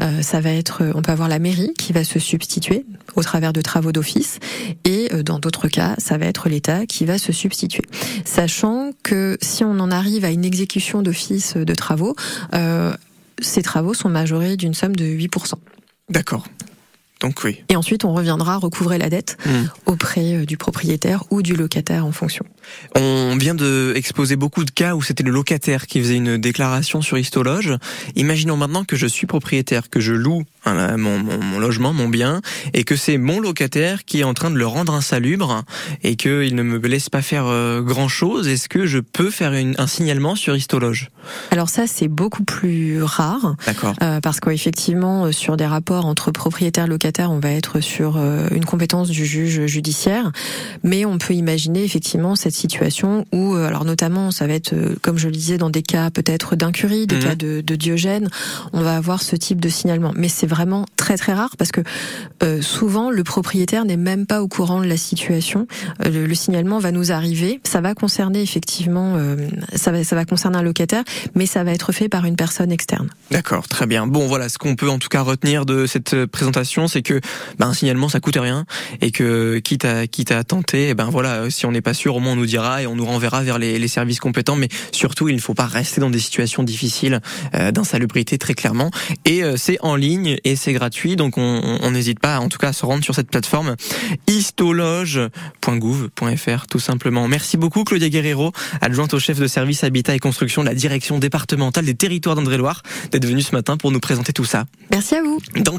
euh, 0.00 0.22
ça 0.22 0.40
va 0.40 0.50
être, 0.50 0.82
on 0.94 1.02
peut 1.02 1.12
avoir 1.12 1.28
la 1.28 1.38
mairie 1.38 1.72
qui 1.76 1.92
va 1.92 2.04
se 2.04 2.18
substituer 2.18 2.84
au 3.16 3.22
travers 3.22 3.52
de 3.52 3.60
travaux 3.60 3.92
d'office 3.92 4.38
et 4.84 5.08
euh, 5.12 5.22
dans 5.30 5.38
d'autres 5.38 5.68
cas, 5.68 5.94
ça 5.98 6.18
va 6.18 6.26
être 6.26 6.48
l'État 6.48 6.86
qui 6.86 7.04
va 7.04 7.16
se 7.16 7.30
substituer. 7.30 7.84
Sachant 8.24 8.90
que 9.04 9.38
si 9.40 9.62
on 9.62 9.78
en 9.78 9.92
arrive 9.92 10.24
à 10.24 10.30
une 10.30 10.44
exécution 10.44 11.02
d'office 11.02 11.56
de 11.56 11.74
travaux, 11.74 12.16
euh, 12.52 12.92
ces 13.40 13.62
travaux 13.62 13.94
sont 13.94 14.08
majorés 14.08 14.56
d'une 14.56 14.74
somme 14.74 14.96
de 14.96 15.04
8%. 15.04 15.54
D'accord. 16.08 16.44
Donc 17.20 17.44
oui. 17.44 17.62
Et 17.68 17.76
ensuite, 17.76 18.04
on 18.04 18.14
reviendra 18.14 18.56
recouvrer 18.56 18.98
la 18.98 19.10
dette 19.10 19.36
Hmm. 19.44 19.66
auprès 19.86 20.34
euh, 20.34 20.46
du 20.46 20.56
propriétaire 20.56 21.24
ou 21.30 21.42
du 21.42 21.54
locataire 21.54 22.04
en 22.06 22.12
fonction. 22.12 22.44
On 22.96 23.36
vient 23.38 23.54
de 23.54 23.92
exposer 23.94 24.36
beaucoup 24.36 24.64
de 24.64 24.70
cas 24.70 24.94
où 24.94 25.02
c'était 25.02 25.22
le 25.22 25.30
locataire 25.30 25.86
qui 25.86 26.00
faisait 26.00 26.16
une 26.16 26.38
déclaration 26.38 27.02
sur 27.02 27.18
Histologe. 27.18 27.74
Imaginons 28.16 28.56
maintenant 28.56 28.84
que 28.84 28.96
je 28.96 29.06
suis 29.06 29.26
propriétaire, 29.26 29.90
que 29.90 30.00
je 30.00 30.12
loue 30.12 30.44
mon, 30.66 31.18
mon- 31.18 31.42
mon 31.42 31.58
logement, 31.58 31.92
mon 31.92 32.08
bien, 32.08 32.40
et 32.74 32.84
que 32.84 32.96
c'est 32.96 33.18
mon 33.18 33.40
locataire 33.40 34.04
qui 34.04 34.20
est 34.20 34.24
en 34.24 34.34
train 34.34 34.50
de 34.50 34.56
le 34.56 34.66
rendre 34.66 34.94
insalubre 34.94 35.62
et 36.02 36.16
qu'il 36.16 36.54
ne 36.54 36.62
me 36.62 36.78
laisse 36.78 37.08
pas 37.08 37.22
faire 37.22 37.44
grand 37.82 38.08
chose. 38.08 38.48
Est-ce 38.48 38.68
que 38.68 38.86
je 38.86 38.98
peux 38.98 39.30
faire 39.30 39.52
une- 39.52 39.74
un 39.78 39.86
signalement 39.86 40.34
sur 40.34 40.56
Histologe? 40.56 41.10
Alors 41.50 41.68
ça, 41.68 41.86
c'est 41.86 42.08
beaucoup 42.08 42.44
plus 42.44 43.02
rare. 43.02 43.56
D'accord. 43.66 43.94
Euh, 44.02 44.20
parce 44.20 44.40
qu'effectivement, 44.40 45.26
euh, 45.26 45.32
sur 45.32 45.56
des 45.56 45.66
rapports 45.66 46.06
entre 46.06 46.30
propriétaire 46.30 46.84
et 46.84 46.88
locataire, 46.88 47.30
on 47.30 47.38
va 47.40 47.50
être 47.50 47.80
sur 47.80 48.16
euh, 48.16 48.48
une 48.54 48.64
compétence 48.64 49.08
du 49.10 49.24
juge 49.26 49.66
judiciaire, 49.66 50.32
mais 50.82 51.04
on 51.04 51.18
peut 51.18 51.34
imaginer 51.34 51.84
effectivement 51.84 52.36
cette 52.36 52.54
situation 52.54 53.26
où, 53.32 53.54
euh, 53.54 53.66
alors 53.66 53.84
notamment, 53.84 54.30
ça 54.30 54.46
va 54.46 54.54
être, 54.54 54.72
euh, 54.72 54.94
comme 55.02 55.18
je 55.18 55.26
le 55.28 55.32
disais, 55.34 55.58
dans 55.58 55.70
des 55.70 55.82
cas 55.82 56.10
peut-être 56.10 56.56
d'incurie, 56.56 57.06
des 57.06 57.16
Mhm. 57.16 57.22
cas 57.22 57.34
de, 57.34 57.60
de 57.60 57.76
Diogène, 57.76 58.28
on 58.72 58.82
va 58.82 58.96
avoir 58.96 59.22
ce 59.22 59.36
type 59.36 59.60
de 59.60 59.68
signalement. 59.68 60.12
Mais 60.16 60.28
c'est 60.28 60.46
vraiment 60.50 60.84
très 60.96 61.16
très 61.16 61.32
rare 61.32 61.56
parce 61.56 61.72
que 61.72 61.80
euh, 62.42 62.60
souvent 62.60 63.10
le 63.10 63.24
propriétaire 63.24 63.84
n'est 63.84 63.96
même 63.96 64.26
pas 64.26 64.42
au 64.42 64.48
courant 64.48 64.80
de 64.80 64.86
la 64.86 64.96
situation. 64.96 65.66
Euh, 66.04 66.10
le, 66.10 66.26
le 66.26 66.34
signalement 66.34 66.78
va 66.78 66.92
nous 66.92 67.12
arriver, 67.12 67.60
ça 67.64 67.80
va 67.80 67.94
concerner 67.94 68.42
effectivement, 68.42 69.14
euh, 69.16 69.48
ça 69.74 69.92
va 69.92 70.04
ça 70.04 70.16
va 70.16 70.24
concerner 70.24 70.58
un 70.58 70.62
locataire, 70.62 71.04
mais 71.34 71.46
ça 71.46 71.64
va 71.64 71.72
être 71.72 71.92
fait 71.92 72.08
par 72.08 72.24
une 72.26 72.36
personne 72.36 72.72
externe. 72.72 73.08
D'accord, 73.30 73.68
très 73.68 73.86
bien. 73.86 74.06
Bon, 74.06 74.26
voilà, 74.26 74.48
ce 74.48 74.58
qu'on 74.58 74.76
peut 74.76 74.90
en 74.90 74.98
tout 74.98 75.08
cas 75.08 75.22
retenir 75.22 75.64
de 75.64 75.86
cette 75.86 76.26
présentation, 76.26 76.88
c'est 76.88 77.02
que 77.02 77.20
ben, 77.58 77.68
un 77.68 77.74
signalement 77.74 78.08
ça 78.08 78.20
coûte 78.20 78.36
rien 78.36 78.66
et 79.00 79.12
que 79.12 79.58
quitte 79.58 79.84
à 79.84 80.06
quitte 80.06 80.32
à 80.32 80.44
tenter, 80.44 80.90
eh 80.90 80.94
ben 80.94 81.08
voilà, 81.10 81.50
si 81.50 81.64
on 81.66 81.72
n'est 81.72 81.80
pas 81.80 81.94
sûr, 81.94 82.16
au 82.16 82.20
moins 82.20 82.32
on 82.32 82.36
nous 82.36 82.46
dira 82.46 82.82
et 82.82 82.86
on 82.86 82.96
nous 82.96 83.06
renverra 83.06 83.42
vers 83.42 83.58
les, 83.58 83.88
services 83.88 84.20
compétents. 84.20 84.56
Mais 84.56 84.68
surtout, 84.92 85.28
il 85.28 85.34
ne 85.34 85.40
faut 85.40 85.54
pas 85.54 85.66
rester 85.66 86.00
dans 86.00 86.10
des 86.10 86.18
situations 86.18 86.62
difficiles 86.62 87.20
d'insalubrité 87.72 88.38
très 88.38 88.54
clairement. 88.54 88.90
Et 89.24 89.42
c'est 89.56 89.78
en 89.80 89.96
ligne 89.96 90.38
et 90.44 90.56
c'est 90.56 90.72
gratuit, 90.72 91.16
donc 91.16 91.36
on 91.38 91.60
on- 91.62 91.78
on 91.82 91.90
n'hésite 91.90 92.20
pas, 92.20 92.38
en 92.40 92.48
tout 92.48 92.58
cas, 92.58 92.68
à 92.68 92.72
se 92.72 92.84
rendre 92.86 93.02
sur 93.04 93.14
cette 93.14 93.30
plateforme 93.30 93.76
histologe.gouv.fr 94.28 96.66
tout 96.68 96.78
simplement. 96.78 97.28
Merci 97.28 97.56
beaucoup 97.56 97.84
Claudia 97.84 98.08
Guerrero, 98.08 98.52
adjointe 98.80 99.14
au 99.14 99.18
chef 99.18 99.38
de 99.38 99.46
service 99.46 99.84
habitat 99.84 100.14
et 100.14 100.18
construction 100.18 100.62
de 100.62 100.68
la 100.68 100.74
direction 100.74 101.18
départementale 101.18 101.84
des 101.84 101.94
territoires 101.94 102.36
d'André-Loire, 102.36 102.82
d'être 103.10 103.26
venue 103.26 103.42
ce 103.42 103.54
matin 103.54 103.76
pour 103.76 103.90
nous 103.90 104.00
présenter 104.00 104.32
tout 104.32 104.44
ça. 104.44 104.64
Merci 104.90 105.14
à 105.16 105.22
vous. 105.22 105.38
Dans 105.56 105.62